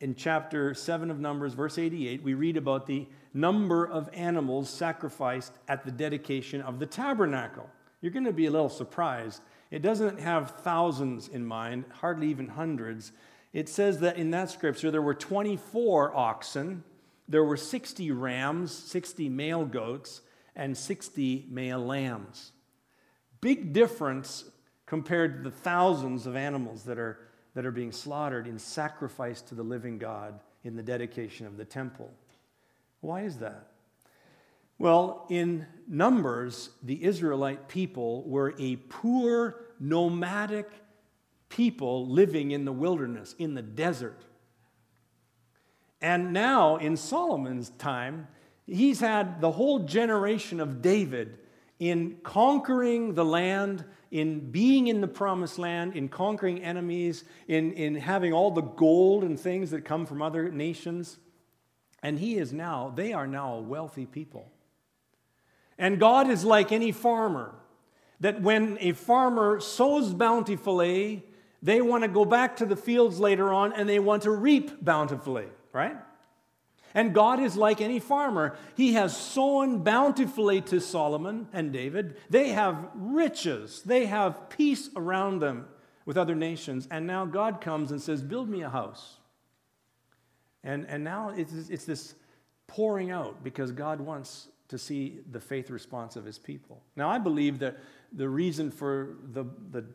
in 0.01 0.15
chapter 0.15 0.73
7 0.73 1.11
of 1.11 1.19
Numbers, 1.19 1.53
verse 1.53 1.77
88, 1.77 2.23
we 2.23 2.33
read 2.33 2.57
about 2.57 2.87
the 2.87 3.07
number 3.35 3.85
of 3.87 4.09
animals 4.13 4.67
sacrificed 4.67 5.53
at 5.67 5.85
the 5.85 5.91
dedication 5.91 6.61
of 6.61 6.79
the 6.79 6.87
tabernacle. 6.87 7.69
You're 8.01 8.11
going 8.11 8.25
to 8.25 8.33
be 8.33 8.47
a 8.47 8.51
little 8.51 8.67
surprised. 8.67 9.41
It 9.69 9.83
doesn't 9.83 10.19
have 10.19 10.51
thousands 10.61 11.27
in 11.27 11.45
mind, 11.45 11.85
hardly 11.91 12.29
even 12.29 12.47
hundreds. 12.47 13.11
It 13.53 13.67
says 13.67 13.99
that 13.99 14.17
in 14.17 14.31
that 14.31 14.49
scripture 14.49 14.91
there 14.91 15.01
were 15.01 15.13
24 15.13 16.15
oxen, 16.15 16.83
there 17.27 17.43
were 17.43 17.57
60 17.57 18.11
rams, 18.11 18.71
60 18.71 19.29
male 19.29 19.65
goats, 19.65 20.21
and 20.55 20.77
60 20.77 21.47
male 21.49 21.79
lambs. 21.79 22.51
Big 23.39 23.73
difference 23.73 24.45
compared 24.85 25.43
to 25.43 25.49
the 25.49 25.55
thousands 25.55 26.27
of 26.27 26.35
animals 26.35 26.83
that 26.83 26.97
are 26.97 27.19
that 27.53 27.65
are 27.65 27.71
being 27.71 27.91
slaughtered 27.91 28.47
in 28.47 28.57
sacrifice 28.57 29.41
to 29.41 29.55
the 29.55 29.63
living 29.63 29.97
God 29.97 30.39
in 30.63 30.75
the 30.75 30.83
dedication 30.83 31.45
of 31.45 31.57
the 31.57 31.65
temple. 31.65 32.11
Why 33.01 33.21
is 33.21 33.37
that? 33.37 33.67
Well, 34.77 35.25
in 35.29 35.67
Numbers, 35.87 36.69
the 36.81 37.03
Israelite 37.03 37.67
people 37.67 38.23
were 38.23 38.55
a 38.57 38.77
poor, 38.77 39.65
nomadic 39.79 40.69
people 41.51 42.07
living 42.07 42.49
in 42.49 42.65
the 42.65 42.71
wilderness, 42.71 43.35
in 43.37 43.53
the 43.53 43.61
desert. 43.61 44.23
And 46.01 46.33
now, 46.33 46.77
in 46.77 46.97
Solomon's 46.97 47.69
time, 47.69 48.27
he's 48.65 48.99
had 48.99 49.39
the 49.39 49.51
whole 49.51 49.79
generation 49.79 50.59
of 50.59 50.81
David 50.81 51.37
in 51.77 52.17
conquering 52.23 53.13
the 53.13 53.25
land 53.25 53.85
in 54.11 54.51
being 54.51 54.87
in 54.87 54.99
the 54.99 55.07
promised 55.07 55.57
land, 55.57 55.95
in 55.95 56.09
conquering 56.09 56.61
enemies, 56.61 57.23
in, 57.47 57.71
in 57.73 57.95
having 57.95 58.33
all 58.33 58.51
the 58.51 58.61
gold 58.61 59.23
and 59.23 59.39
things 59.39 59.71
that 59.71 59.85
come 59.85 60.05
from 60.05 60.21
other 60.21 60.51
nations. 60.51 61.17
And 62.03 62.19
he 62.19 62.35
is 62.37 62.51
now, 62.51 62.91
they 62.93 63.13
are 63.13 63.25
now 63.25 63.53
a 63.53 63.61
wealthy 63.61 64.05
people. 64.05 64.51
And 65.77 65.99
God 65.99 66.29
is 66.29 66.43
like 66.43 66.73
any 66.73 66.91
farmer, 66.91 67.55
that 68.19 68.41
when 68.41 68.77
a 68.81 68.91
farmer 68.91 69.61
sows 69.61 70.13
bountifully, 70.13 71.23
they 71.61 71.81
want 71.81 72.03
to 72.03 72.07
go 72.07 72.25
back 72.25 72.57
to 72.57 72.65
the 72.65 72.75
fields 72.75 73.19
later 73.19 73.53
on 73.53 73.73
and 73.73 73.87
they 73.87 73.99
want 73.99 74.23
to 74.23 74.31
reap 74.31 74.83
bountifully, 74.83 75.45
right? 75.73 75.95
And 76.93 77.13
God 77.13 77.39
is 77.39 77.55
like 77.55 77.79
any 77.79 77.99
farmer. 77.99 78.57
He 78.75 78.93
has 78.93 79.15
sown 79.15 79.83
bountifully 79.83 80.61
to 80.61 80.79
Solomon 80.81 81.47
and 81.53 81.71
David. 81.71 82.17
They 82.29 82.49
have 82.49 82.89
riches, 82.95 83.81
they 83.83 84.07
have 84.07 84.49
peace 84.49 84.89
around 84.95 85.39
them 85.39 85.67
with 86.05 86.17
other 86.17 86.35
nations. 86.35 86.87
And 86.91 87.07
now 87.07 87.25
God 87.25 87.61
comes 87.61 87.91
and 87.91 88.01
says, 88.01 88.21
Build 88.21 88.49
me 88.49 88.63
a 88.63 88.69
house. 88.69 89.17
And, 90.63 90.85
and 90.87 91.03
now 91.03 91.29
it's, 91.29 91.53
it's 91.69 91.85
this 91.85 92.15
pouring 92.67 93.11
out 93.11 93.43
because 93.43 93.71
God 93.71 93.99
wants 93.99 94.47
to 94.67 94.77
see 94.77 95.19
the 95.29 95.39
faith 95.39 95.69
response 95.69 96.15
of 96.15 96.23
his 96.23 96.37
people. 96.37 96.81
Now, 96.95 97.09
I 97.09 97.17
believe 97.17 97.59
that 97.59 97.77
the 98.13 98.29
reason 98.29 98.71
for 98.71 99.17
the, 99.33 99.45
the, 99.71 99.85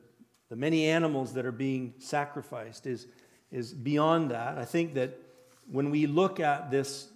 the 0.49 0.57
many 0.57 0.87
animals 0.87 1.35
that 1.35 1.45
are 1.45 1.53
being 1.53 1.95
sacrificed 1.99 2.87
is, 2.87 3.07
is 3.51 3.73
beyond 3.73 4.31
that. 4.31 4.59
I 4.59 4.65
think 4.65 4.95
that 4.95 5.19
when 5.71 5.91
we 5.91 6.07
look 6.07 6.41
at 6.41 6.71
this 6.71 7.09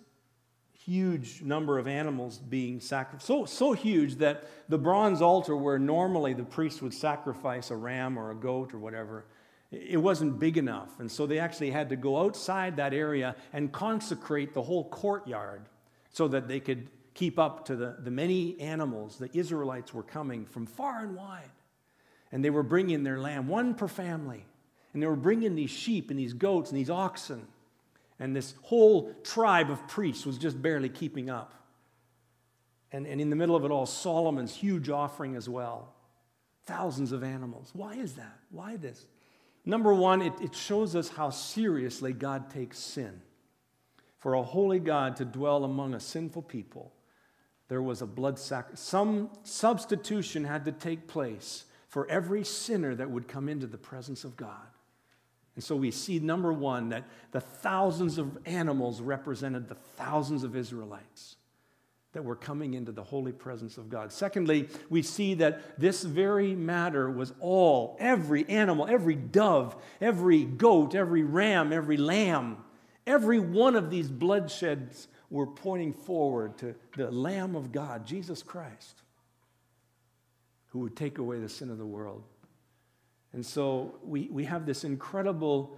huge 0.84 1.42
number 1.42 1.78
of 1.78 1.86
animals 1.86 2.38
being 2.38 2.80
sacrificed, 2.80 3.26
so, 3.26 3.44
so 3.44 3.72
huge 3.72 4.16
that 4.16 4.44
the 4.68 4.78
bronze 4.78 5.22
altar, 5.22 5.56
where 5.56 5.78
normally 5.78 6.34
the 6.34 6.44
priest 6.44 6.82
would 6.82 6.94
sacrifice 6.94 7.70
a 7.70 7.76
ram 7.76 8.18
or 8.18 8.32
a 8.32 8.34
goat 8.34 8.74
or 8.74 8.78
whatever, 8.78 9.26
it 9.70 9.98
wasn't 9.98 10.38
big 10.40 10.58
enough. 10.58 10.98
And 10.98 11.10
so 11.10 11.26
they 11.26 11.38
actually 11.38 11.70
had 11.70 11.90
to 11.90 11.96
go 11.96 12.18
outside 12.18 12.76
that 12.76 12.92
area 12.92 13.36
and 13.52 13.70
consecrate 13.70 14.52
the 14.52 14.62
whole 14.62 14.88
courtyard 14.88 15.68
so 16.10 16.26
that 16.28 16.48
they 16.48 16.58
could 16.58 16.88
keep 17.14 17.38
up 17.38 17.64
to 17.66 17.76
the, 17.76 17.96
the 18.00 18.10
many 18.10 18.58
animals 18.60 19.18
the 19.18 19.30
Israelites 19.36 19.94
were 19.94 20.02
coming 20.02 20.44
from 20.44 20.66
far 20.66 21.04
and 21.04 21.14
wide. 21.14 21.50
And 22.32 22.44
they 22.44 22.50
were 22.50 22.62
bringing 22.62 23.02
their 23.02 23.18
lamb, 23.18 23.48
one 23.48 23.74
per 23.74 23.88
family. 23.88 24.44
And 24.92 25.02
they 25.02 25.06
were 25.06 25.16
bringing 25.16 25.54
these 25.54 25.70
sheep 25.70 26.10
and 26.10 26.18
these 26.18 26.32
goats 26.32 26.70
and 26.70 26.78
these 26.78 26.90
oxen. 26.90 27.46
And 28.18 28.34
this 28.36 28.54
whole 28.62 29.12
tribe 29.24 29.70
of 29.70 29.86
priests 29.88 30.26
was 30.26 30.38
just 30.38 30.60
barely 30.60 30.88
keeping 30.88 31.30
up. 31.30 31.54
And, 32.92 33.06
and 33.06 33.20
in 33.20 33.30
the 33.30 33.36
middle 33.36 33.56
of 33.56 33.64
it 33.64 33.70
all, 33.70 33.86
Solomon's 33.86 34.54
huge 34.54 34.90
offering 34.90 35.36
as 35.36 35.48
well. 35.48 35.94
Thousands 36.66 37.12
of 37.12 37.22
animals. 37.22 37.70
Why 37.72 37.94
is 37.94 38.14
that? 38.14 38.38
Why 38.50 38.76
this? 38.76 39.06
Number 39.64 39.94
one, 39.94 40.22
it, 40.22 40.32
it 40.40 40.54
shows 40.54 40.96
us 40.96 41.08
how 41.08 41.30
seriously 41.30 42.12
God 42.12 42.50
takes 42.50 42.78
sin. 42.78 43.20
For 44.18 44.34
a 44.34 44.42
holy 44.42 44.80
God 44.80 45.16
to 45.16 45.24
dwell 45.24 45.64
among 45.64 45.94
a 45.94 46.00
sinful 46.00 46.42
people, 46.42 46.92
there 47.68 47.80
was 47.80 48.02
a 48.02 48.06
blood 48.06 48.38
sacrifice. 48.38 48.80
Some 48.80 49.30
substitution 49.44 50.44
had 50.44 50.64
to 50.64 50.72
take 50.72 51.06
place 51.06 51.64
for 51.90 52.08
every 52.08 52.44
sinner 52.44 52.94
that 52.94 53.10
would 53.10 53.28
come 53.28 53.48
into 53.48 53.66
the 53.66 53.76
presence 53.76 54.24
of 54.24 54.36
God. 54.36 54.54
And 55.56 55.62
so 55.62 55.74
we 55.74 55.90
see, 55.90 56.20
number 56.20 56.52
one, 56.52 56.88
that 56.90 57.04
the 57.32 57.40
thousands 57.40 58.16
of 58.16 58.38
animals 58.46 59.02
represented 59.02 59.68
the 59.68 59.74
thousands 59.74 60.44
of 60.44 60.54
Israelites 60.54 61.36
that 62.12 62.24
were 62.24 62.36
coming 62.36 62.74
into 62.74 62.92
the 62.92 63.02
holy 63.02 63.32
presence 63.32 63.76
of 63.76 63.90
God. 63.90 64.12
Secondly, 64.12 64.68
we 64.88 65.02
see 65.02 65.34
that 65.34 65.80
this 65.80 66.02
very 66.04 66.54
matter 66.54 67.10
was 67.10 67.32
all, 67.40 67.96
every 67.98 68.48
animal, 68.48 68.86
every 68.88 69.16
dove, 69.16 69.76
every 70.00 70.44
goat, 70.44 70.94
every 70.94 71.24
ram, 71.24 71.72
every 71.72 71.96
lamb, 71.96 72.58
every 73.04 73.40
one 73.40 73.74
of 73.74 73.90
these 73.90 74.08
bloodsheds 74.08 75.08
were 75.28 75.46
pointing 75.46 75.92
forward 75.92 76.56
to 76.58 76.74
the 76.96 77.10
Lamb 77.10 77.56
of 77.56 77.72
God, 77.72 78.06
Jesus 78.06 78.42
Christ, 78.44 79.02
who 80.70 80.80
would 80.80 80.96
take 80.96 81.18
away 81.18 81.38
the 81.38 81.48
sin 81.48 81.70
of 81.70 81.78
the 81.78 81.86
world. 81.86 82.22
And 83.32 83.44
so 83.44 83.94
we, 84.02 84.28
we 84.30 84.44
have 84.44 84.66
this 84.66 84.82
incredible, 84.82 85.76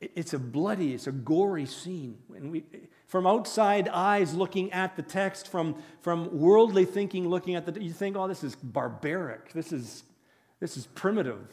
it's 0.00 0.34
a 0.34 0.38
bloody, 0.38 0.94
it's 0.94 1.06
a 1.06 1.12
gory 1.12 1.66
scene. 1.66 2.18
And 2.34 2.52
we, 2.52 2.64
from 3.06 3.26
outside 3.26 3.88
eyes 3.88 4.34
looking 4.34 4.72
at 4.72 4.96
the 4.96 5.02
text, 5.02 5.48
from, 5.48 5.76
from 6.00 6.38
worldly 6.38 6.84
thinking 6.84 7.28
looking 7.28 7.56
at 7.56 7.66
the, 7.66 7.82
you 7.82 7.92
think, 7.92 8.16
oh, 8.16 8.28
this 8.28 8.44
is 8.44 8.54
barbaric. 8.54 9.52
This 9.52 9.72
is, 9.72 10.04
this 10.60 10.76
is 10.76 10.86
primitive. 10.86 11.46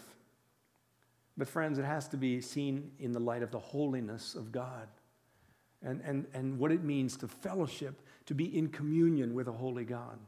But 1.38 1.48
friends, 1.48 1.80
it 1.80 1.86
has 1.86 2.08
to 2.10 2.18
be 2.18 2.42
seen 2.42 2.92
in 3.00 3.12
the 3.12 3.20
light 3.20 3.44
of 3.44 3.52
the 3.52 3.60
holiness 3.60 4.36
of 4.36 4.52
God 4.52 4.88
and, 5.82 6.02
and, 6.04 6.26
and 6.34 6.60
what 6.60 6.72
it 6.72 6.84
means 6.84 7.16
to 7.18 7.28
fellowship, 7.28 8.02
to 8.26 8.36
be 8.36 8.58
in 8.58 8.68
communion 8.68 9.34
with 9.34 9.48
a 9.48 9.52
holy 9.52 9.86
God. 9.86 10.20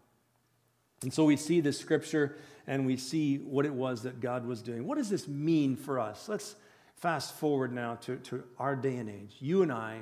And 1.02 1.14
so 1.14 1.26
we 1.26 1.36
see 1.36 1.62
this 1.62 1.80
scripture 1.80 2.38
and 2.68 2.86
we 2.86 2.96
see 2.98 3.38
what 3.38 3.66
it 3.66 3.74
was 3.74 4.04
that 4.04 4.20
God 4.20 4.46
was 4.46 4.62
doing. 4.62 4.86
What 4.86 4.98
does 4.98 5.10
this 5.10 5.28
mean 5.28 5.76
for 5.76 6.00
us? 6.00 6.30
Let's 6.30 6.56
fast 6.96 7.34
forward 7.36 7.74
now 7.74 7.96
to, 7.96 8.18
to 8.18 8.44
our 8.60 8.76
day 8.76 8.98
and 8.98 9.10
age. 9.10 9.36
You 9.40 9.64
and 9.64 9.72
I 9.72 10.00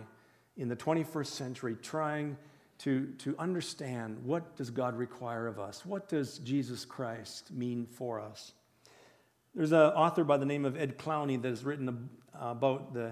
in 0.57 0.67
the 0.67 0.75
21st 0.75 1.27
century 1.27 1.77
trying 1.81 2.37
to, 2.79 3.07
to 3.19 3.35
understand 3.37 4.17
what 4.23 4.55
does 4.57 4.69
God 4.69 4.97
require 4.97 5.47
of 5.47 5.59
us? 5.59 5.85
What 5.85 6.09
does 6.09 6.39
Jesus 6.39 6.83
Christ 6.85 7.51
mean 7.51 7.85
for 7.85 8.19
us? 8.19 8.53
There's 9.55 9.71
an 9.71 9.79
author 9.79 10.23
by 10.23 10.37
the 10.37 10.45
name 10.45 10.65
of 10.65 10.77
Ed 10.77 10.97
Clowney 10.97 11.41
that 11.41 11.49
has 11.49 11.63
written 11.63 12.09
about 12.33 12.93
the, 12.93 13.11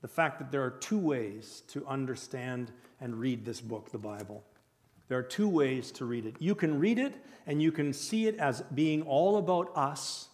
the 0.00 0.08
fact 0.08 0.38
that 0.38 0.52
there 0.52 0.62
are 0.62 0.70
two 0.70 0.98
ways 0.98 1.62
to 1.68 1.86
understand 1.86 2.70
and 3.00 3.16
read 3.16 3.44
this 3.44 3.60
book, 3.60 3.90
the 3.90 3.98
Bible. 3.98 4.44
There 5.12 5.18
are 5.18 5.22
two 5.22 5.46
ways 5.46 5.92
to 5.92 6.06
read 6.06 6.24
it. 6.24 6.36
You 6.38 6.54
can 6.54 6.80
read 6.80 6.98
it 6.98 7.12
and 7.46 7.60
you 7.60 7.70
can 7.70 7.92
see 7.92 8.28
it 8.28 8.38
as 8.38 8.62
being 8.74 9.02
all 9.02 9.36
about 9.36 9.70
us, 9.76 10.30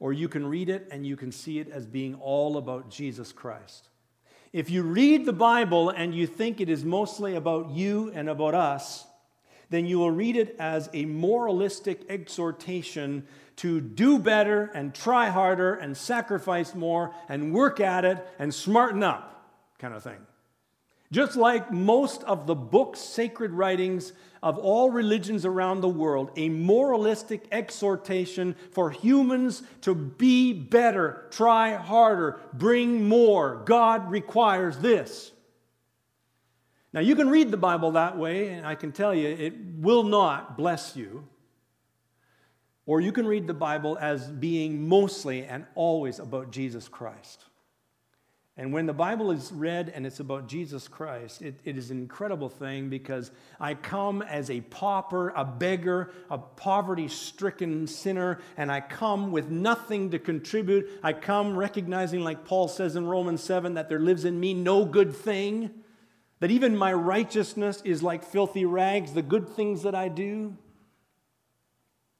or 0.00 0.12
you 0.12 0.28
can 0.28 0.44
read 0.44 0.68
it 0.68 0.88
and 0.90 1.06
you 1.06 1.16
can 1.16 1.30
see 1.30 1.60
it 1.60 1.70
as 1.70 1.86
being 1.86 2.16
all 2.16 2.56
about 2.56 2.90
Jesus 2.90 3.30
Christ. 3.30 3.88
If 4.52 4.68
you 4.68 4.82
read 4.82 5.26
the 5.26 5.32
Bible 5.32 5.90
and 5.90 6.12
you 6.12 6.26
think 6.26 6.60
it 6.60 6.68
is 6.68 6.84
mostly 6.84 7.36
about 7.36 7.70
you 7.70 8.10
and 8.16 8.28
about 8.28 8.56
us, 8.56 9.06
then 9.70 9.86
you 9.86 10.00
will 10.00 10.10
read 10.10 10.34
it 10.34 10.56
as 10.58 10.90
a 10.92 11.04
moralistic 11.04 12.00
exhortation 12.08 13.28
to 13.58 13.80
do 13.80 14.18
better 14.18 14.72
and 14.74 14.92
try 14.92 15.28
harder 15.28 15.74
and 15.74 15.96
sacrifice 15.96 16.74
more 16.74 17.14
and 17.28 17.54
work 17.54 17.78
at 17.78 18.04
it 18.04 18.26
and 18.40 18.52
smarten 18.52 19.04
up, 19.04 19.52
kind 19.78 19.94
of 19.94 20.02
thing. 20.02 20.18
Just 21.10 21.36
like 21.36 21.72
most 21.72 22.22
of 22.24 22.46
the 22.46 22.54
books, 22.54 23.00
sacred 23.00 23.52
writings 23.52 24.12
of 24.42 24.58
all 24.58 24.90
religions 24.90 25.46
around 25.46 25.80
the 25.80 25.88
world, 25.88 26.30
a 26.36 26.50
moralistic 26.50 27.46
exhortation 27.50 28.54
for 28.72 28.90
humans 28.90 29.62
to 29.80 29.94
be 29.94 30.52
better, 30.52 31.26
try 31.30 31.74
harder, 31.74 32.38
bring 32.52 33.08
more. 33.08 33.62
God 33.64 34.10
requires 34.10 34.78
this. 34.78 35.32
Now, 36.92 37.00
you 37.00 37.16
can 37.16 37.28
read 37.30 37.50
the 37.50 37.56
Bible 37.56 37.92
that 37.92 38.16
way, 38.16 38.48
and 38.48 38.66
I 38.66 38.74
can 38.74 38.92
tell 38.92 39.14
you 39.14 39.28
it 39.28 39.54
will 39.78 40.04
not 40.04 40.56
bless 40.56 40.94
you. 40.94 41.26
Or 42.86 43.00
you 43.00 43.12
can 43.12 43.26
read 43.26 43.46
the 43.46 43.54
Bible 43.54 43.98
as 44.00 44.28
being 44.28 44.88
mostly 44.88 45.44
and 45.44 45.66
always 45.74 46.18
about 46.18 46.50
Jesus 46.50 46.88
Christ. 46.88 47.44
And 48.60 48.72
when 48.72 48.86
the 48.86 48.92
Bible 48.92 49.30
is 49.30 49.52
read 49.52 49.92
and 49.94 50.04
it's 50.04 50.18
about 50.18 50.48
Jesus 50.48 50.88
Christ, 50.88 51.42
it, 51.42 51.60
it 51.64 51.78
is 51.78 51.92
an 51.92 51.98
incredible 51.98 52.48
thing 52.48 52.88
because 52.88 53.30
I 53.60 53.74
come 53.74 54.20
as 54.20 54.50
a 54.50 54.62
pauper, 54.62 55.28
a 55.28 55.44
beggar, 55.44 56.10
a 56.28 56.38
poverty 56.38 57.06
stricken 57.06 57.86
sinner, 57.86 58.40
and 58.56 58.72
I 58.72 58.80
come 58.80 59.30
with 59.30 59.48
nothing 59.48 60.10
to 60.10 60.18
contribute. 60.18 60.90
I 61.04 61.12
come 61.12 61.56
recognizing, 61.56 62.24
like 62.24 62.44
Paul 62.44 62.66
says 62.66 62.96
in 62.96 63.06
Romans 63.06 63.44
7, 63.44 63.74
that 63.74 63.88
there 63.88 64.00
lives 64.00 64.24
in 64.24 64.40
me 64.40 64.54
no 64.54 64.84
good 64.84 65.14
thing, 65.14 65.70
that 66.40 66.50
even 66.50 66.76
my 66.76 66.92
righteousness 66.92 67.80
is 67.84 68.02
like 68.02 68.24
filthy 68.24 68.64
rags, 68.64 69.12
the 69.12 69.22
good 69.22 69.48
things 69.48 69.84
that 69.84 69.94
I 69.94 70.08
do. 70.08 70.56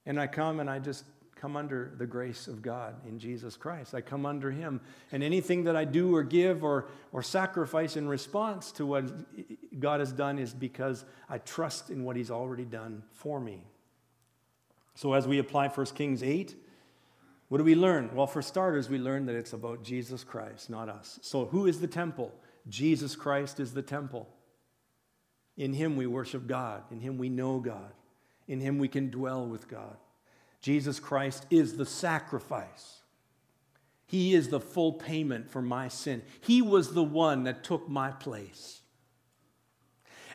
And 0.06 0.20
I 0.20 0.28
come 0.28 0.60
and 0.60 0.70
I 0.70 0.78
just 0.78 1.04
come 1.40 1.56
under 1.56 1.92
the 1.96 2.06
grace 2.06 2.48
of 2.48 2.62
God 2.62 2.94
in 3.06 3.18
Jesus 3.18 3.56
Christ. 3.56 3.94
I 3.94 4.00
come 4.00 4.26
under 4.26 4.50
Him. 4.50 4.80
And 5.12 5.22
anything 5.22 5.64
that 5.64 5.76
I 5.76 5.84
do 5.84 6.14
or 6.14 6.22
give 6.22 6.64
or, 6.64 6.88
or 7.12 7.22
sacrifice 7.22 7.96
in 7.96 8.08
response 8.08 8.72
to 8.72 8.86
what 8.86 9.04
God 9.80 10.00
has 10.00 10.12
done 10.12 10.38
is 10.38 10.52
because 10.52 11.04
I 11.28 11.38
trust 11.38 11.90
in 11.90 12.04
what 12.04 12.16
He's 12.16 12.30
already 12.30 12.64
done 12.64 13.02
for 13.12 13.40
me. 13.40 13.62
So 14.94 15.12
as 15.12 15.28
we 15.28 15.38
apply 15.38 15.68
1 15.68 15.86
Kings 15.86 16.22
8, 16.22 16.56
what 17.48 17.58
do 17.58 17.64
we 17.64 17.74
learn? 17.74 18.10
Well, 18.14 18.26
for 18.26 18.42
starters, 18.42 18.90
we 18.90 18.98
learn 18.98 19.26
that 19.26 19.36
it's 19.36 19.52
about 19.52 19.82
Jesus 19.82 20.24
Christ, 20.24 20.68
not 20.68 20.88
us. 20.88 21.18
So 21.22 21.46
who 21.46 21.66
is 21.66 21.80
the 21.80 21.86
temple? 21.86 22.34
Jesus 22.68 23.16
Christ 23.16 23.60
is 23.60 23.72
the 23.72 23.82
temple. 23.82 24.28
In 25.56 25.72
Him 25.72 25.96
we 25.96 26.06
worship 26.06 26.46
God, 26.46 26.82
in 26.90 27.00
Him 27.00 27.16
we 27.16 27.28
know 27.28 27.58
God, 27.58 27.92
in 28.46 28.60
Him 28.60 28.78
we 28.78 28.88
can 28.88 29.10
dwell 29.10 29.46
with 29.46 29.68
God. 29.68 29.96
Jesus 30.60 30.98
Christ 31.00 31.46
is 31.50 31.76
the 31.76 31.86
sacrifice. 31.86 33.00
He 34.06 34.34
is 34.34 34.48
the 34.48 34.60
full 34.60 34.94
payment 34.94 35.50
for 35.50 35.62
my 35.62 35.88
sin. 35.88 36.22
He 36.40 36.62
was 36.62 36.94
the 36.94 37.04
one 37.04 37.44
that 37.44 37.62
took 37.62 37.88
my 37.88 38.10
place. 38.10 38.80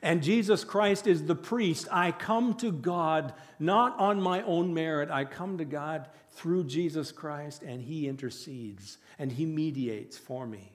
And 0.03 0.21
Jesus 0.21 0.63
Christ 0.63 1.07
is 1.07 1.25
the 1.25 1.35
priest. 1.35 1.87
I 1.89 2.11
come 2.11 2.53
to 2.55 2.71
God 2.71 3.33
not 3.57 3.97
on 3.97 4.21
my 4.21 4.43
own 4.43 4.73
merit. 4.73 5.09
I 5.09 5.23
come 5.25 5.57
to 5.57 5.65
God 5.65 6.09
through 6.31 6.65
Jesus 6.65 7.11
Christ, 7.11 7.63
and 7.63 7.81
He 7.81 8.07
intercedes 8.07 8.97
and 9.17 9.31
He 9.31 9.45
mediates 9.45 10.17
for 10.17 10.45
me. 10.45 10.73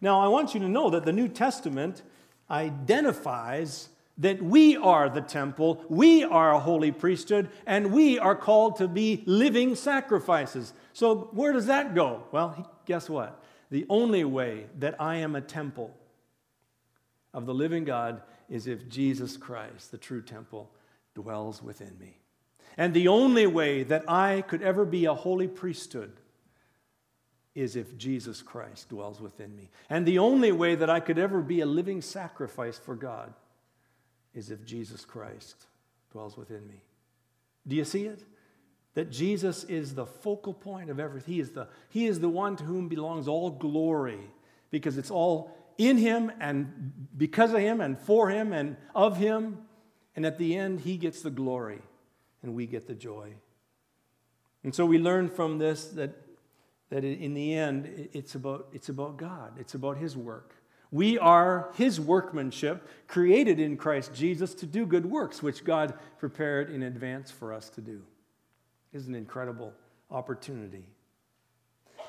Now, 0.00 0.20
I 0.20 0.28
want 0.28 0.52
you 0.52 0.60
to 0.60 0.68
know 0.68 0.90
that 0.90 1.06
the 1.06 1.12
New 1.12 1.28
Testament 1.28 2.02
identifies 2.50 3.88
that 4.18 4.40
we 4.40 4.76
are 4.76 5.08
the 5.08 5.20
temple, 5.20 5.84
we 5.88 6.22
are 6.22 6.52
a 6.52 6.60
holy 6.60 6.92
priesthood, 6.92 7.50
and 7.66 7.92
we 7.92 8.18
are 8.18 8.36
called 8.36 8.76
to 8.76 8.86
be 8.86 9.22
living 9.26 9.74
sacrifices. 9.74 10.72
So, 10.92 11.30
where 11.32 11.52
does 11.52 11.66
that 11.66 11.94
go? 11.94 12.24
Well, 12.30 12.70
guess 12.86 13.10
what? 13.10 13.42
The 13.70 13.86
only 13.88 14.24
way 14.24 14.66
that 14.78 15.00
I 15.00 15.16
am 15.16 15.34
a 15.34 15.40
temple 15.40 15.96
of 17.32 17.46
the 17.46 17.54
living 17.54 17.84
God 17.84 18.22
is 18.48 18.68
if 18.68 18.88
Jesus 18.88 19.36
Christ, 19.36 19.90
the 19.90 19.98
true 19.98 20.22
temple, 20.22 20.70
dwells 21.14 21.60
within 21.62 21.98
me. 21.98 22.18
And 22.76 22.94
the 22.94 23.08
only 23.08 23.46
way 23.46 23.82
that 23.82 24.08
I 24.08 24.42
could 24.42 24.62
ever 24.62 24.84
be 24.84 25.06
a 25.06 25.14
holy 25.14 25.48
priesthood 25.48 26.12
is 27.54 27.76
if 27.76 27.96
Jesus 27.96 28.42
Christ 28.42 28.88
dwells 28.88 29.20
within 29.20 29.56
me. 29.56 29.70
And 29.88 30.06
the 30.06 30.18
only 30.18 30.52
way 30.52 30.74
that 30.74 30.90
I 30.90 31.00
could 31.00 31.18
ever 31.18 31.40
be 31.40 31.60
a 31.60 31.66
living 31.66 32.02
sacrifice 32.02 32.78
for 32.78 32.96
God 32.96 33.32
is 34.34 34.50
if 34.50 34.64
Jesus 34.64 35.04
Christ 35.04 35.66
dwells 36.12 36.36
within 36.36 36.66
me. 36.66 36.82
Do 37.66 37.76
you 37.76 37.84
see 37.84 38.06
it? 38.06 38.22
That 38.94 39.10
Jesus 39.10 39.64
is 39.64 39.94
the 39.94 40.06
focal 40.06 40.54
point 40.54 40.90
of 40.90 41.00
everything. 41.00 41.34
He 41.34 41.40
is 41.40 41.50
the, 41.50 41.68
he 41.88 42.06
is 42.06 42.20
the 42.20 42.28
one 42.28 42.56
to 42.56 42.64
whom 42.64 42.88
belongs 42.88 43.26
all 43.26 43.50
glory 43.50 44.20
because 44.70 44.98
it's 44.98 45.10
all 45.10 45.50
in 45.78 45.98
Him 45.98 46.30
and 46.40 46.92
because 47.16 47.52
of 47.52 47.60
Him 47.60 47.80
and 47.80 47.98
for 47.98 48.28
Him 48.28 48.52
and 48.52 48.76
of 48.94 49.16
Him. 49.16 49.58
And 50.16 50.24
at 50.24 50.38
the 50.38 50.56
end, 50.56 50.80
He 50.80 50.96
gets 50.96 51.22
the 51.22 51.30
glory 51.30 51.80
and 52.42 52.54
we 52.54 52.66
get 52.66 52.86
the 52.86 52.94
joy. 52.94 53.34
And 54.62 54.74
so 54.74 54.86
we 54.86 54.98
learn 54.98 55.28
from 55.28 55.58
this 55.58 55.86
that, 55.88 56.10
that 56.90 57.04
in 57.04 57.34
the 57.34 57.54
end, 57.54 58.08
it's 58.12 58.34
about, 58.34 58.68
it's 58.72 58.88
about 58.88 59.16
God, 59.16 59.52
it's 59.58 59.74
about 59.74 59.98
His 59.98 60.16
work. 60.16 60.54
We 60.94 61.18
are 61.18 61.70
His 61.74 62.00
workmanship, 62.00 62.88
created 63.08 63.58
in 63.58 63.76
Christ 63.76 64.14
Jesus 64.14 64.54
to 64.54 64.64
do 64.64 64.86
good 64.86 65.04
works, 65.04 65.42
which 65.42 65.64
God 65.64 65.94
prepared 66.18 66.70
in 66.70 66.84
advance 66.84 67.32
for 67.32 67.52
us 67.52 67.68
to 67.70 67.80
do. 67.80 68.02
Is 68.92 69.08
an 69.08 69.16
incredible 69.16 69.72
opportunity. 70.08 70.84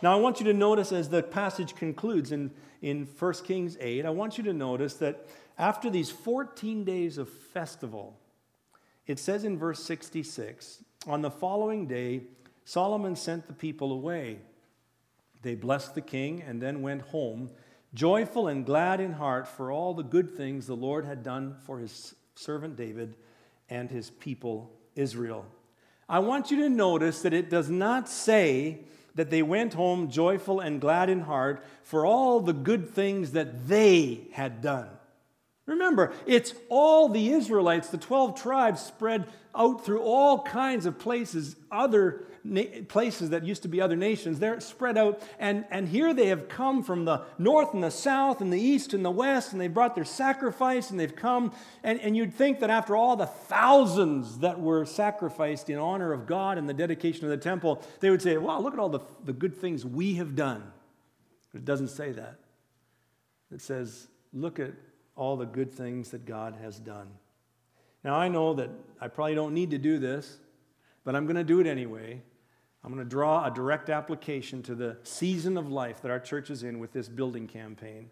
Now, 0.04 0.16
I 0.16 0.22
want 0.22 0.40
you 0.40 0.46
to 0.46 0.54
notice 0.54 0.92
as 0.92 1.10
the 1.10 1.24
passage 1.24 1.76
concludes 1.76 2.32
in, 2.32 2.52
in 2.84 3.08
1 3.18 3.34
Kings 3.44 3.76
8, 3.82 4.06
I 4.06 4.12
want 4.12 4.38
you 4.38 4.44
to 4.44 4.54
notice 4.54 4.94
that 4.98 5.26
after 5.58 5.90
these 5.90 6.12
14 6.12 6.84
days 6.84 7.18
of 7.18 7.28
festival, 7.28 8.16
it 9.08 9.18
says 9.18 9.46
in 9.46 9.58
verse 9.58 9.84
66 9.84 10.84
On 11.08 11.24
the 11.24 11.32
following 11.32 11.88
day, 11.88 12.22
Solomon 12.66 13.16
sent 13.16 13.48
the 13.48 13.54
people 13.54 13.92
away. 13.92 14.38
They 15.42 15.56
blessed 15.56 15.96
the 15.96 16.02
king 16.02 16.44
and 16.44 16.62
then 16.62 16.84
went 16.84 17.02
home 17.02 17.50
joyful 17.96 18.48
and 18.48 18.66
glad 18.66 19.00
in 19.00 19.14
heart 19.14 19.48
for 19.48 19.72
all 19.72 19.94
the 19.94 20.04
good 20.04 20.36
things 20.36 20.68
the 20.68 20.76
Lord 20.76 21.06
had 21.06 21.24
done 21.24 21.56
for 21.66 21.80
his 21.80 22.14
servant 22.36 22.76
David 22.76 23.16
and 23.70 23.90
his 23.90 24.12
people 24.12 24.72
Israel. 24.96 25.46
I 26.08 26.20
want 26.20 26.52
you 26.52 26.58
to 26.58 26.70
notice 26.70 27.24
that 27.24 27.34
it 27.34 27.50
does 27.50 27.70
not 27.70 28.08
say 28.08 28.82
that 29.16 29.30
they 29.30 29.42
went 29.42 29.74
home 29.74 30.10
joyful 30.10 30.60
and 30.60 30.82
glad 30.82 31.10
in 31.10 31.22
heart 31.22 31.64
for 31.84 32.06
all 32.06 32.42
the 32.42 32.54
good 32.54 32.90
things 32.90 33.32
that 33.32 33.68
they 33.68 34.28
had 34.34 34.62
done. 34.62 34.90
Remember, 35.66 36.14
it's 36.28 36.54
all 36.70 37.10
the 37.10 37.32
Israelites, 37.32 37.90
the 37.90 37.98
12 37.98 38.40
tribes 38.40 38.82
spread 38.82 39.28
out 39.56 39.84
through 39.84 40.02
all 40.02 40.44
kinds 40.44 40.86
of 40.86 41.00
places, 41.00 41.56
other 41.72 42.26
na- 42.44 42.84
places 42.88 43.32
that 43.32 43.44
used 43.44 43.64
to 43.64 43.68
be 43.68 43.82
other 43.82 43.96
nations. 43.96 44.38
They're 44.38 44.60
spread 44.60 44.96
out, 44.96 45.24
and, 45.40 45.66
and 45.72 45.88
here 45.88 46.14
they 46.14 46.28
have 46.28 46.50
come 46.50 46.84
from 46.84 47.06
the 47.06 47.24
north 47.40 47.74
and 47.74 47.84
the 47.84 47.90
south 47.90 48.42
and 48.42 48.54
the 48.54 48.62
east 48.62 48.94
and 48.94 49.04
the 49.04 49.10
west, 49.10 49.54
and 49.54 49.62
they 49.62 49.68
brought 49.68 49.96
their 49.96 50.06
sacrifice, 50.06 50.92
and 50.92 51.00
they've 51.00 51.16
come. 51.16 51.52
And, 51.84 52.00
and 52.00 52.16
you'd 52.16 52.36
think 52.36 52.60
that 52.60 52.70
after 52.70 52.96
all 52.96 53.16
the 53.16 53.26
thousands 53.26 54.40
that 54.40 54.60
were 54.60 54.86
sacrificed 54.86 55.72
in 55.72 55.80
honor 55.80 56.14
of 56.14 56.28
God 56.28 56.60
and 56.60 56.70
the 56.70 56.76
dedication 56.76 57.24
of 57.24 57.32
the 57.32 57.38
temple, 57.38 57.82
they 58.02 58.12
would 58.12 58.22
say, 58.22 58.38
Wow, 58.38 58.60
look 58.60 58.74
at 58.74 58.80
all 58.80 58.90
the, 58.90 59.02
the 59.24 59.34
good 59.34 59.58
things 59.58 59.84
we 59.84 60.16
have 60.16 60.36
done. 60.36 60.64
But 61.52 61.62
it 61.62 61.66
doesn't 61.66 61.90
say 61.90 62.12
that. 62.12 62.36
It 63.52 63.62
says, 63.62 64.08
Look 64.32 64.60
at 64.60 64.74
all 65.16 65.38
the 65.38 65.46
good 65.46 65.72
things 65.72 66.12
that 66.12 66.26
God 66.26 66.56
has 66.62 66.80
done. 66.80 67.08
Now, 68.04 68.16
I 68.16 68.28
know 68.28 68.54
that 68.54 68.70
I 69.02 69.08
probably 69.08 69.36
don't 69.36 69.54
need 69.54 69.72
to 69.72 69.78
do 69.78 69.98
this, 69.98 70.38
but 71.04 71.16
I'm 71.16 71.26
going 71.26 71.38
to 71.38 71.44
do 71.44 71.60
it 71.60 71.68
anyway. 71.68 72.22
I'm 72.84 72.94
going 72.94 73.04
to 73.04 73.10
draw 73.10 73.46
a 73.46 73.52
direct 73.52 73.90
application 73.90 74.62
to 74.64 74.76
the 74.76 74.98
season 75.04 75.58
of 75.58 75.72
life 75.72 76.02
that 76.02 76.12
our 76.12 76.20
church 76.20 76.52
is 76.52 76.64
in 76.64 76.80
with 76.80 76.94
this 76.94 77.10
building 77.10 77.48
campaign. 77.48 78.10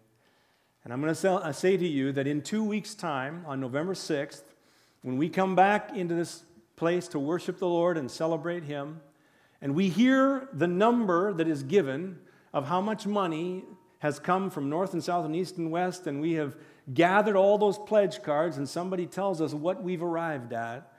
And 0.82 0.92
I'm 0.92 1.00
going 1.00 1.14
to 1.14 1.30
uh, 1.30 1.52
say 1.52 1.76
to 1.76 1.86
you 1.86 2.12
that 2.12 2.26
in 2.26 2.42
two 2.42 2.64
weeks' 2.64 2.94
time, 2.94 3.44
on 3.46 3.60
November 3.60 3.94
6th, 3.94 4.42
when 5.02 5.16
we 5.16 5.28
come 5.28 5.54
back 5.54 5.96
into 5.96 6.14
this 6.14 6.42
place 6.76 7.06
to 7.08 7.18
worship 7.18 7.58
the 7.58 7.68
Lord 7.68 7.96
and 7.96 8.10
celebrate 8.10 8.64
Him, 8.64 9.00
and 9.62 9.74
we 9.74 9.88
hear 9.88 10.48
the 10.52 10.66
number 10.66 11.32
that 11.32 11.46
is 11.46 11.62
given 11.62 12.18
of 12.52 12.66
how 12.66 12.80
much 12.80 13.06
money 13.06 13.64
has 14.00 14.18
come 14.18 14.50
from 14.50 14.68
north 14.68 14.92
and 14.92 15.02
south 15.02 15.24
and 15.24 15.34
east 15.34 15.56
and 15.56 15.70
west, 15.70 16.06
and 16.06 16.20
we 16.20 16.32
have 16.32 16.56
gathered 16.92 17.36
all 17.36 17.56
those 17.56 17.78
pledge 17.78 18.22
cards 18.22 18.58
and 18.58 18.68
somebody 18.68 19.06
tells 19.06 19.40
us 19.40 19.54
what 19.54 19.82
we've 19.82 20.02
arrived 20.02 20.52
at, 20.52 20.92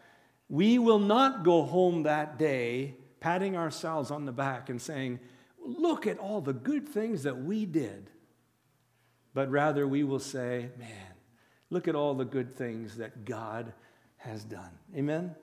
we 0.49 0.79
will 0.79 0.99
not 0.99 1.43
go 1.43 1.63
home 1.63 2.03
that 2.03 2.37
day 2.37 2.95
patting 3.19 3.55
ourselves 3.55 4.11
on 4.11 4.25
the 4.25 4.31
back 4.31 4.69
and 4.69 4.81
saying, 4.81 5.19
Look 5.67 6.05
at 6.05 6.19
all 6.19 6.41
the 6.41 6.53
good 6.53 6.87
things 6.87 7.23
that 7.23 7.43
we 7.43 7.65
did. 7.65 8.11
But 9.33 9.49
rather, 9.49 9.87
we 9.87 10.03
will 10.03 10.19
say, 10.19 10.69
Man, 10.77 11.13
look 11.71 11.87
at 11.87 11.95
all 11.95 12.13
the 12.13 12.25
good 12.25 12.55
things 12.55 12.97
that 12.97 13.25
God 13.25 13.73
has 14.17 14.43
done. 14.43 14.69
Amen? 14.95 15.17
Amen. 15.17 15.35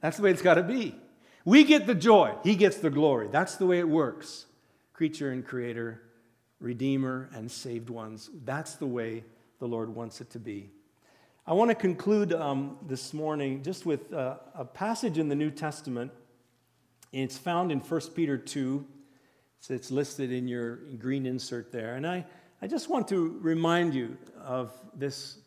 That's 0.00 0.16
the 0.16 0.22
way 0.22 0.30
it's 0.30 0.42
got 0.42 0.54
to 0.54 0.62
be. 0.62 0.94
We 1.44 1.64
get 1.64 1.86
the 1.86 1.94
joy, 1.94 2.34
He 2.44 2.54
gets 2.54 2.76
the 2.76 2.90
glory. 2.90 3.28
That's 3.30 3.56
the 3.56 3.66
way 3.66 3.80
it 3.80 3.88
works. 3.88 4.46
Creature 4.92 5.32
and 5.32 5.44
creator, 5.44 6.02
redeemer 6.60 7.28
and 7.34 7.50
saved 7.50 7.90
ones. 7.90 8.30
That's 8.44 8.76
the 8.76 8.86
way 8.86 9.24
the 9.62 9.68
Lord 9.68 9.94
wants 9.94 10.20
it 10.20 10.28
to 10.30 10.40
be. 10.40 10.70
I 11.46 11.52
want 11.52 11.70
to 11.70 11.76
conclude 11.76 12.32
um, 12.32 12.78
this 12.88 13.14
morning 13.14 13.62
just 13.62 13.86
with 13.86 14.12
uh, 14.12 14.38
a 14.56 14.64
passage 14.64 15.18
in 15.18 15.28
the 15.28 15.36
New 15.36 15.52
Testament. 15.52 16.10
It's 17.12 17.38
found 17.38 17.70
in 17.70 17.78
1 17.78 18.00
Peter 18.16 18.36
2. 18.36 18.84
So 19.60 19.72
it's 19.72 19.92
listed 19.92 20.32
in 20.32 20.48
your 20.48 20.78
green 20.98 21.26
insert 21.26 21.70
there. 21.70 21.94
And 21.94 22.04
I, 22.04 22.26
I 22.60 22.66
just 22.66 22.90
want 22.90 23.06
to 23.10 23.38
remind 23.40 23.94
you 23.94 24.16
of 24.44 24.72
this 24.96 25.38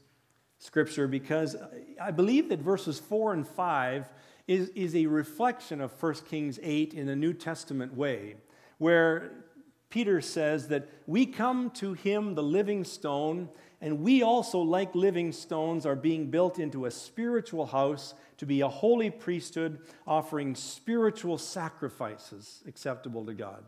scripture 0.59 1.09
because 1.09 1.57
I 2.01 2.11
believe 2.11 2.47
that 2.47 2.59
verses 2.59 2.97
4 2.97 3.33
and 3.33 3.45
5 3.45 4.09
is, 4.47 4.69
is 4.69 4.95
a 4.95 5.07
reflection 5.07 5.81
of 5.81 5.91
1 6.01 6.13
Kings 6.29 6.57
8 6.63 6.93
in 6.93 7.09
a 7.09 7.17
New 7.17 7.33
Testament 7.33 7.93
way, 7.93 8.37
where 8.77 9.43
Peter 9.95 10.19
says 10.19 10.67
that 10.67 10.89
we 11.07 11.25
come 11.25 11.69
to 11.69 11.93
him, 11.93 12.35
the 12.35 12.43
living 12.43 12.83
stone, 12.83 13.47
and 13.79 14.01
we 14.01 14.23
also, 14.23 14.59
like 14.59 14.93
living 14.93 15.31
stones, 15.31 15.85
are 15.85 15.95
being 15.95 16.29
built 16.29 16.59
into 16.59 16.85
a 16.85 16.91
spiritual 16.91 17.65
house 17.65 18.13
to 18.35 18.45
be 18.45 18.59
a 18.59 18.67
holy 18.67 19.09
priesthood, 19.09 19.79
offering 20.05 20.53
spiritual 20.53 21.37
sacrifices 21.37 22.61
acceptable 22.67 23.25
to 23.25 23.33
God. 23.33 23.63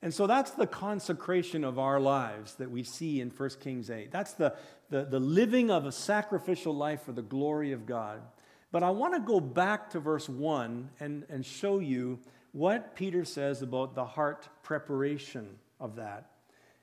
And 0.00 0.14
so 0.14 0.28
that's 0.28 0.52
the 0.52 0.68
consecration 0.68 1.64
of 1.64 1.76
our 1.76 1.98
lives 1.98 2.54
that 2.54 2.70
we 2.70 2.84
see 2.84 3.20
in 3.20 3.30
1 3.30 3.50
Kings 3.60 3.90
8. 3.90 4.12
That's 4.12 4.34
the, 4.34 4.54
the, 4.90 5.06
the 5.06 5.18
living 5.18 5.72
of 5.72 5.86
a 5.86 5.90
sacrificial 5.90 6.72
life 6.72 7.02
for 7.02 7.10
the 7.10 7.22
glory 7.22 7.72
of 7.72 7.84
God. 7.84 8.22
But 8.70 8.84
I 8.84 8.90
want 8.90 9.14
to 9.14 9.20
go 9.20 9.40
back 9.40 9.90
to 9.90 9.98
verse 9.98 10.28
1 10.28 10.90
and, 11.00 11.24
and 11.28 11.44
show 11.44 11.80
you 11.80 12.20
what 12.56 12.96
Peter 12.96 13.22
says 13.22 13.60
about 13.60 13.94
the 13.94 14.06
heart 14.06 14.48
preparation 14.62 15.58
of 15.78 15.96
that. 15.96 16.30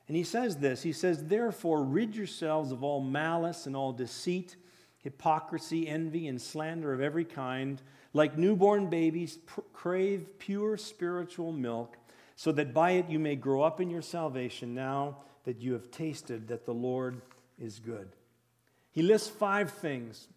And 0.08 0.16
he 0.16 0.24
says 0.24 0.58
this 0.58 0.84
He 0.84 0.94
says, 0.94 1.26
Therefore, 1.26 1.84
rid 1.84 2.16
yourselves 2.16 2.72
of 2.72 2.84
all 2.84 3.02
malice 3.02 3.66
and 3.66 3.76
all 3.76 3.92
deceit, 3.92 4.56
hypocrisy, 5.00 5.88
envy, 5.88 6.28
and 6.28 6.40
slander 6.40 6.94
of 6.94 7.02
every 7.02 7.26
kind. 7.26 7.82
Like 8.14 8.38
newborn 8.38 8.92
babies, 8.92 9.38
pr- 9.48 9.62
crave 9.74 10.38
pure 10.38 10.78
spiritual 10.78 11.52
milk, 11.52 11.98
so 12.36 12.52
that 12.52 12.72
by 12.72 12.92
it 12.92 13.10
you 13.10 13.18
may 13.18 13.36
grow 13.36 13.64
up 13.64 13.82
in 13.82 13.90
your 13.90 14.04
salvation 14.04 14.76
now 14.76 15.18
that 15.46 15.60
you 15.60 15.74
have 15.74 15.90
tasted 15.90 16.50
that 16.50 16.68
the 16.68 16.74
Lord 16.74 17.20
is 17.60 17.80
good. 17.80 18.10
He 18.92 19.02
lists 19.02 19.28
five 19.28 19.72
things. 19.72 20.28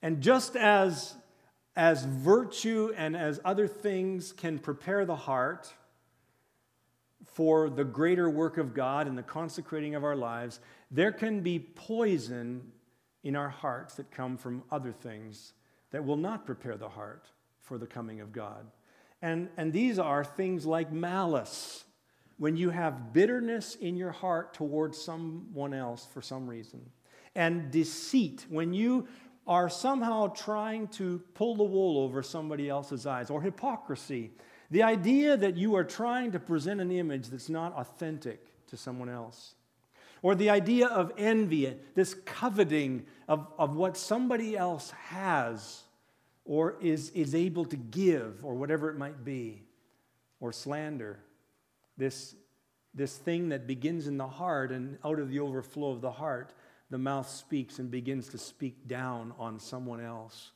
And 0.00 0.22
just 0.22 0.56
as, 0.56 1.14
as 1.76 2.04
virtue 2.04 2.92
and 2.96 3.16
as 3.16 3.40
other 3.44 3.66
things 3.66 4.32
can 4.32 4.58
prepare 4.58 5.04
the 5.04 5.16
heart, 5.16 5.72
for 7.24 7.68
the 7.68 7.84
greater 7.84 8.30
work 8.30 8.58
of 8.58 8.74
God 8.74 9.08
and 9.08 9.18
the 9.18 9.22
consecrating 9.22 9.96
of 9.96 10.04
our 10.04 10.14
lives, 10.14 10.60
there 10.90 11.10
can 11.10 11.40
be 11.40 11.58
poison 11.58 12.70
in 13.24 13.34
our 13.34 13.48
hearts 13.48 13.94
that 13.94 14.10
come 14.10 14.36
from 14.36 14.62
other 14.70 14.92
things 14.92 15.54
that 15.90 16.04
will 16.04 16.16
not 16.16 16.46
prepare 16.46 16.76
the 16.76 16.88
heart 16.88 17.26
for 17.60 17.76
the 17.78 17.86
coming 17.86 18.20
of 18.20 18.30
God. 18.32 18.66
And, 19.20 19.48
and 19.56 19.72
these 19.72 19.98
are 19.98 20.22
things 20.22 20.64
like 20.66 20.92
malice, 20.92 21.84
when 22.36 22.56
you 22.56 22.70
have 22.70 23.12
bitterness 23.12 23.74
in 23.76 23.96
your 23.96 24.10
heart 24.10 24.54
towards 24.54 25.00
someone 25.00 25.72
else 25.72 26.06
for 26.12 26.20
some 26.20 26.46
reason. 26.46 26.84
and 27.34 27.70
deceit, 27.70 28.46
when 28.48 28.72
you 28.72 29.06
are 29.46 29.68
somehow 29.68 30.28
trying 30.28 30.88
to 30.88 31.20
pull 31.34 31.56
the 31.56 31.64
wool 31.64 32.02
over 32.02 32.22
somebody 32.22 32.68
else's 32.68 33.06
eyes, 33.06 33.30
or 33.30 33.42
hypocrisy, 33.42 34.30
the 34.70 34.82
idea 34.82 35.36
that 35.36 35.56
you 35.56 35.74
are 35.76 35.84
trying 35.84 36.32
to 36.32 36.40
present 36.40 36.80
an 36.80 36.90
image 36.90 37.28
that's 37.28 37.48
not 37.48 37.72
authentic 37.74 38.66
to 38.66 38.76
someone 38.76 39.08
else. 39.08 39.54
Or 40.22 40.34
the 40.34 40.48
idea 40.48 40.86
of 40.86 41.12
envy, 41.18 41.76
this 41.94 42.14
coveting 42.24 43.04
of, 43.28 43.46
of 43.58 43.76
what 43.76 43.96
somebody 43.96 44.56
else 44.56 44.90
has 44.90 45.82
or 46.44 46.76
is, 46.80 47.10
is 47.10 47.34
able 47.34 47.64
to 47.66 47.76
give, 47.76 48.44
or 48.44 48.54
whatever 48.54 48.90
it 48.90 48.96
might 48.96 49.24
be. 49.24 49.62
Or 50.40 50.52
slander, 50.52 51.18
this, 51.96 52.34
this 52.94 53.16
thing 53.16 53.48
that 53.48 53.66
begins 53.66 54.06
in 54.06 54.18
the 54.18 54.26
heart, 54.26 54.70
and 54.70 54.98
out 55.04 55.18
of 55.18 55.30
the 55.30 55.40
overflow 55.40 55.90
of 55.90 56.00
the 56.00 56.10
heart, 56.10 56.52
the 56.94 56.98
mouth 56.98 57.28
speaks 57.28 57.80
and 57.80 57.90
begins 57.90 58.28
to 58.28 58.38
speak 58.38 58.86
down 58.86 59.34
on 59.36 59.58
someone 59.58 60.00
else. 60.00 60.52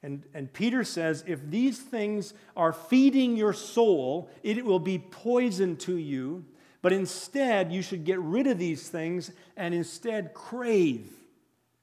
And, 0.00 0.22
and 0.32 0.52
Peter 0.52 0.84
says, 0.84 1.24
if 1.26 1.44
these 1.50 1.76
things 1.76 2.34
are 2.56 2.72
feeding 2.72 3.36
your 3.36 3.52
soul, 3.52 4.30
it 4.44 4.64
will 4.64 4.78
be 4.78 5.00
poison 5.00 5.74
to 5.78 5.96
you. 5.96 6.44
But 6.82 6.92
instead, 6.92 7.72
you 7.72 7.82
should 7.82 8.04
get 8.04 8.20
rid 8.20 8.46
of 8.46 8.60
these 8.60 8.88
things 8.90 9.32
and 9.56 9.74
instead 9.74 10.34
crave 10.34 11.10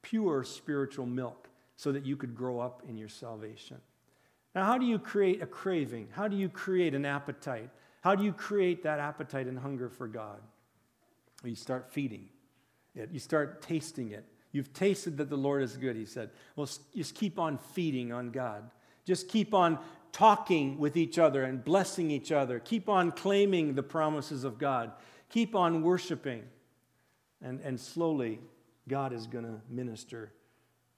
pure 0.00 0.44
spiritual 0.44 1.04
milk 1.04 1.50
so 1.76 1.92
that 1.92 2.06
you 2.06 2.16
could 2.16 2.34
grow 2.34 2.60
up 2.60 2.82
in 2.88 2.96
your 2.96 3.10
salvation. 3.10 3.76
Now, 4.54 4.64
how 4.64 4.78
do 4.78 4.86
you 4.86 4.98
create 4.98 5.42
a 5.42 5.46
craving? 5.46 6.08
How 6.12 6.26
do 6.26 6.36
you 6.38 6.48
create 6.48 6.94
an 6.94 7.04
appetite? 7.04 7.68
How 8.00 8.14
do 8.14 8.24
you 8.24 8.32
create 8.32 8.84
that 8.84 8.98
appetite 8.98 9.46
and 9.46 9.58
hunger 9.58 9.90
for 9.90 10.08
God? 10.08 10.40
Well, 11.42 11.50
you 11.50 11.54
start 11.54 11.92
feeding 11.92 12.30
it, 12.98 13.10
you 13.12 13.18
start 13.18 13.62
tasting 13.62 14.12
it. 14.12 14.24
You've 14.52 14.72
tasted 14.72 15.16
that 15.18 15.28
the 15.28 15.36
Lord 15.36 15.62
is 15.62 15.76
good, 15.76 15.96
he 15.96 16.04
said. 16.06 16.30
Well, 16.56 16.68
just 16.94 17.14
keep 17.14 17.38
on 17.38 17.58
feeding 17.58 18.12
on 18.12 18.30
God. 18.30 18.70
Just 19.04 19.28
keep 19.28 19.54
on 19.54 19.78
talking 20.12 20.78
with 20.78 20.96
each 20.96 21.18
other 21.18 21.44
and 21.44 21.62
blessing 21.62 22.10
each 22.10 22.32
other. 22.32 22.58
Keep 22.58 22.88
on 22.88 23.12
claiming 23.12 23.74
the 23.74 23.82
promises 23.82 24.44
of 24.44 24.58
God. 24.58 24.92
Keep 25.28 25.54
on 25.54 25.82
worshiping. 25.82 26.42
And, 27.42 27.60
and 27.60 27.78
slowly, 27.78 28.40
God 28.88 29.12
is 29.12 29.26
going 29.26 29.44
to 29.44 29.60
minister 29.70 30.32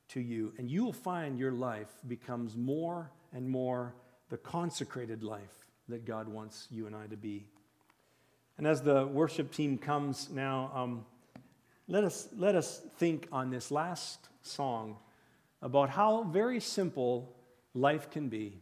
to 0.08 0.20
you. 0.20 0.52
And 0.58 0.70
you 0.70 0.84
will 0.84 0.92
find 0.92 1.38
your 1.38 1.52
life 1.52 1.90
becomes 2.06 2.56
more 2.56 3.10
and 3.32 3.48
more 3.48 3.94
the 4.28 4.36
consecrated 4.38 5.22
life 5.22 5.68
that 5.88 6.04
God 6.04 6.28
wants 6.28 6.68
you 6.70 6.86
and 6.86 6.94
I 6.94 7.06
to 7.08 7.16
be. 7.16 7.46
And 8.58 8.66
as 8.66 8.82
the 8.82 9.06
worship 9.06 9.52
team 9.52 9.76
comes 9.78 10.30
now, 10.30 10.70
um, 10.74 11.04
let, 11.90 12.04
us, 12.04 12.28
let 12.36 12.54
us 12.54 12.80
think 12.98 13.26
on 13.32 13.50
this 13.50 13.70
last 13.70 14.28
song 14.42 14.96
about 15.60 15.90
how 15.90 16.22
very 16.22 16.60
simple 16.60 17.34
life 17.74 18.10
can 18.10 18.28
be. 18.28 18.60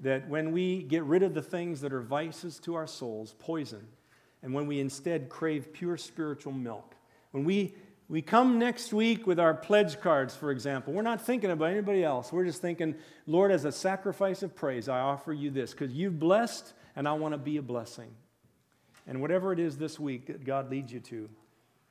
That 0.00 0.28
when 0.28 0.52
we 0.52 0.82
get 0.82 1.04
rid 1.04 1.22
of 1.22 1.34
the 1.34 1.42
things 1.42 1.82
that 1.82 1.92
are 1.92 2.00
vices 2.00 2.58
to 2.60 2.74
our 2.74 2.86
souls, 2.86 3.34
poison, 3.38 3.86
and 4.42 4.54
when 4.54 4.66
we 4.66 4.80
instead 4.80 5.28
crave 5.28 5.72
pure 5.72 5.96
spiritual 5.96 6.52
milk, 6.52 6.94
when 7.32 7.44
we 7.44 7.74
we 8.08 8.22
come 8.22 8.58
next 8.58 8.94
week 8.94 9.26
with 9.26 9.38
our 9.38 9.52
pledge 9.52 10.00
cards, 10.00 10.34
for 10.34 10.50
example. 10.50 10.94
We're 10.94 11.02
not 11.02 11.20
thinking 11.20 11.50
about 11.50 11.72
anybody 11.72 12.02
else. 12.02 12.32
We're 12.32 12.46
just 12.46 12.62
thinking, 12.62 12.94
Lord, 13.26 13.52
as 13.52 13.66
a 13.66 13.72
sacrifice 13.72 14.42
of 14.42 14.54
praise, 14.56 14.88
I 14.88 15.00
offer 15.00 15.34
you 15.34 15.50
this 15.50 15.72
because 15.72 15.92
you've 15.92 16.18
blessed 16.18 16.72
and 16.96 17.06
I 17.06 17.12
want 17.12 17.34
to 17.34 17.38
be 17.38 17.58
a 17.58 17.62
blessing. 17.62 18.08
And 19.06 19.20
whatever 19.20 19.52
it 19.52 19.58
is 19.58 19.76
this 19.76 20.00
week 20.00 20.28
that 20.28 20.42
God 20.42 20.70
leads 20.70 20.90
you 20.90 21.00
to, 21.00 21.28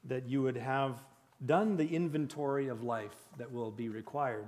that 0.07 0.27
you 0.27 0.41
would 0.41 0.57
have 0.57 0.99
done 1.45 1.77
the 1.77 1.87
inventory 1.87 2.67
of 2.67 2.83
life 2.83 3.15
that 3.37 3.51
will 3.51 3.71
be 3.71 3.89
required 3.89 4.45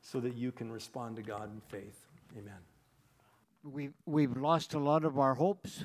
so 0.00 0.20
that 0.20 0.34
you 0.34 0.52
can 0.52 0.70
respond 0.72 1.16
to 1.16 1.22
God 1.22 1.50
in 1.52 1.60
faith. 1.68 2.06
Amen. 2.36 2.54
We've, 3.62 3.94
we've 4.06 4.36
lost 4.36 4.74
a 4.74 4.78
lot 4.78 5.04
of 5.04 5.18
our 5.18 5.34
hopes. 5.34 5.84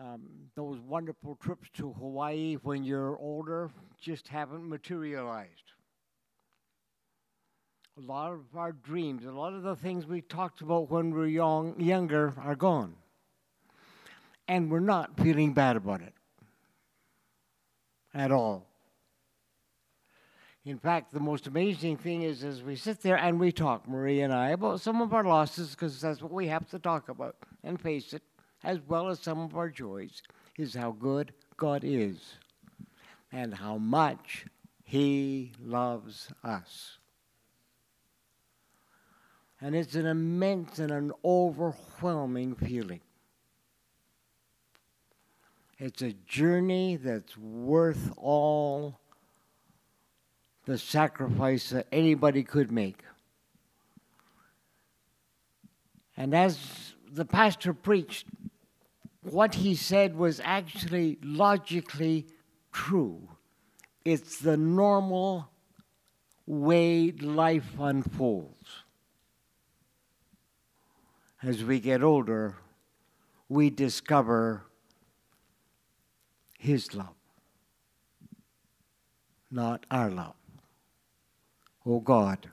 Um, 0.00 0.22
those 0.54 0.78
wonderful 0.80 1.36
trips 1.36 1.68
to 1.74 1.92
Hawaii 1.94 2.54
when 2.62 2.84
you're 2.84 3.16
older 3.18 3.70
just 4.00 4.28
haven't 4.28 4.68
materialized. 4.68 5.72
A 7.96 8.00
lot 8.00 8.32
of 8.32 8.56
our 8.56 8.72
dreams, 8.72 9.24
a 9.24 9.32
lot 9.32 9.54
of 9.54 9.62
the 9.62 9.74
things 9.74 10.06
we 10.06 10.20
talked 10.20 10.60
about 10.60 10.88
when 10.88 11.10
we 11.10 11.18
were 11.18 11.26
young, 11.26 11.80
younger 11.80 12.32
are 12.38 12.54
gone. 12.54 12.94
And 14.46 14.70
we're 14.70 14.80
not 14.80 15.18
feeling 15.18 15.52
bad 15.52 15.76
about 15.76 16.00
it 16.00 16.14
at 18.14 18.32
all. 18.32 18.66
In 20.64 20.78
fact, 20.78 21.12
the 21.12 21.20
most 21.20 21.46
amazing 21.46 21.96
thing 21.96 22.22
is 22.22 22.44
as 22.44 22.62
we 22.62 22.76
sit 22.76 23.00
there 23.00 23.16
and 23.16 23.40
we 23.40 23.52
talk, 23.52 23.88
Marie 23.88 24.20
and 24.20 24.34
I, 24.34 24.50
about 24.50 24.80
some 24.80 25.00
of 25.00 25.14
our 25.14 25.24
losses, 25.24 25.70
because 25.70 26.00
that's 26.00 26.20
what 26.20 26.32
we 26.32 26.46
have 26.48 26.68
to 26.70 26.78
talk 26.78 27.08
about 27.08 27.36
and 27.64 27.80
face 27.80 28.12
it 28.12 28.22
as 28.64 28.78
well 28.86 29.08
as 29.08 29.20
some 29.20 29.38
of 29.38 29.56
our 29.56 29.70
joys, 29.70 30.22
is 30.58 30.74
how 30.74 30.90
good 30.90 31.32
God 31.56 31.82
is 31.84 32.34
and 33.32 33.54
how 33.54 33.78
much 33.78 34.44
He 34.84 35.52
loves 35.58 36.28
us. 36.44 36.98
And 39.60 39.74
it's 39.74 39.94
an 39.94 40.06
immense 40.06 40.78
and 40.78 40.90
an 40.90 41.12
overwhelming 41.24 42.54
feeling. 42.56 43.00
It's 45.80 46.02
a 46.02 46.12
journey 46.26 46.96
that's 46.96 47.36
worth 47.38 48.12
all 48.16 48.98
the 50.64 50.76
sacrifice 50.76 51.70
that 51.70 51.86
anybody 51.92 52.42
could 52.42 52.72
make. 52.72 53.04
And 56.16 56.34
as 56.34 56.94
the 57.08 57.24
pastor 57.24 57.72
preached, 57.72 58.26
what 59.22 59.54
he 59.54 59.76
said 59.76 60.16
was 60.16 60.40
actually 60.42 61.18
logically 61.22 62.26
true. 62.72 63.28
It's 64.04 64.38
the 64.38 64.56
normal 64.56 65.48
way 66.44 67.12
life 67.12 67.78
unfolds. 67.78 68.68
As 71.40 71.62
we 71.62 71.78
get 71.78 72.02
older, 72.02 72.56
we 73.48 73.70
discover 73.70 74.64
His 76.58 76.92
love, 76.94 77.14
not 79.50 79.86
our 79.90 80.10
love. 80.10 80.34
Oh 81.86 82.00
God. 82.00 82.50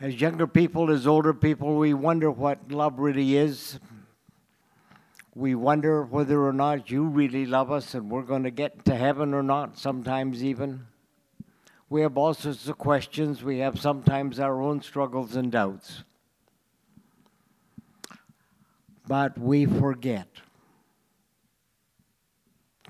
As 0.00 0.20
younger 0.20 0.46
people, 0.46 0.92
as 0.92 1.08
older 1.08 1.34
people, 1.34 1.76
we 1.76 1.92
wonder 1.92 2.30
what 2.30 2.70
love 2.70 3.00
really 3.00 3.36
is. 3.36 3.80
We 5.34 5.56
wonder 5.56 6.04
whether 6.04 6.46
or 6.46 6.52
not 6.52 6.90
you 6.90 7.04
really 7.04 7.46
love 7.46 7.72
us 7.72 7.94
and 7.94 8.08
we're 8.08 8.22
going 8.22 8.44
to 8.44 8.52
get 8.52 8.84
to 8.84 8.94
heaven 8.94 9.34
or 9.34 9.42
not, 9.42 9.76
sometimes 9.76 10.44
even. 10.44 10.86
We 11.90 12.02
have 12.02 12.16
all 12.16 12.34
sorts 12.34 12.68
of 12.68 12.78
questions. 12.78 13.42
We 13.42 13.58
have 13.58 13.80
sometimes 13.80 14.38
our 14.38 14.60
own 14.60 14.82
struggles 14.82 15.34
and 15.34 15.50
doubts. 15.50 16.04
But 19.08 19.38
we 19.38 19.64
forget 19.64 20.28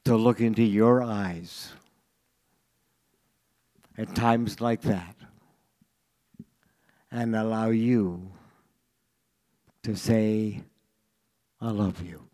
to 0.02 0.16
look 0.16 0.40
into 0.40 0.64
your 0.64 1.00
eyes 1.00 1.72
at 3.96 4.16
times 4.16 4.60
like 4.60 4.82
that 4.82 5.14
and 7.12 7.36
allow 7.36 7.70
you 7.70 8.32
to 9.84 9.94
say, 9.94 10.64
I 11.60 11.70
love 11.70 12.02
you. 12.02 12.24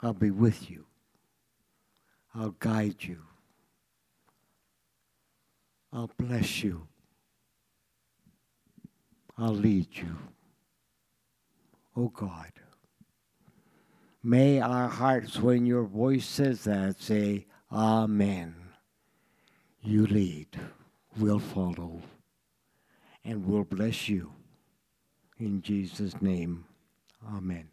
I'll 0.00 0.12
be 0.12 0.30
with 0.30 0.70
you. 0.70 0.84
I'll 2.36 2.54
guide 2.60 2.96
you. 3.00 3.18
I'll 5.92 6.10
bless 6.16 6.62
you. 6.62 6.86
I'll 9.36 9.54
lead 9.54 9.88
you. 9.92 10.16
Oh 11.96 12.08
God. 12.08 12.52
May 14.22 14.60
our 14.60 14.88
hearts, 14.88 15.38
when 15.38 15.66
your 15.66 15.84
voice 15.84 16.26
says 16.26 16.64
that, 16.64 17.00
say, 17.00 17.46
Amen. 17.72 18.54
You 19.82 20.06
lead, 20.06 20.48
we'll 21.18 21.40
follow 21.40 22.02
and 23.24 23.44
we'll 23.44 23.64
bless 23.64 24.08
you. 24.08 24.32
In 25.38 25.60
Jesus' 25.60 26.20
name, 26.20 26.64
amen. 27.34 27.71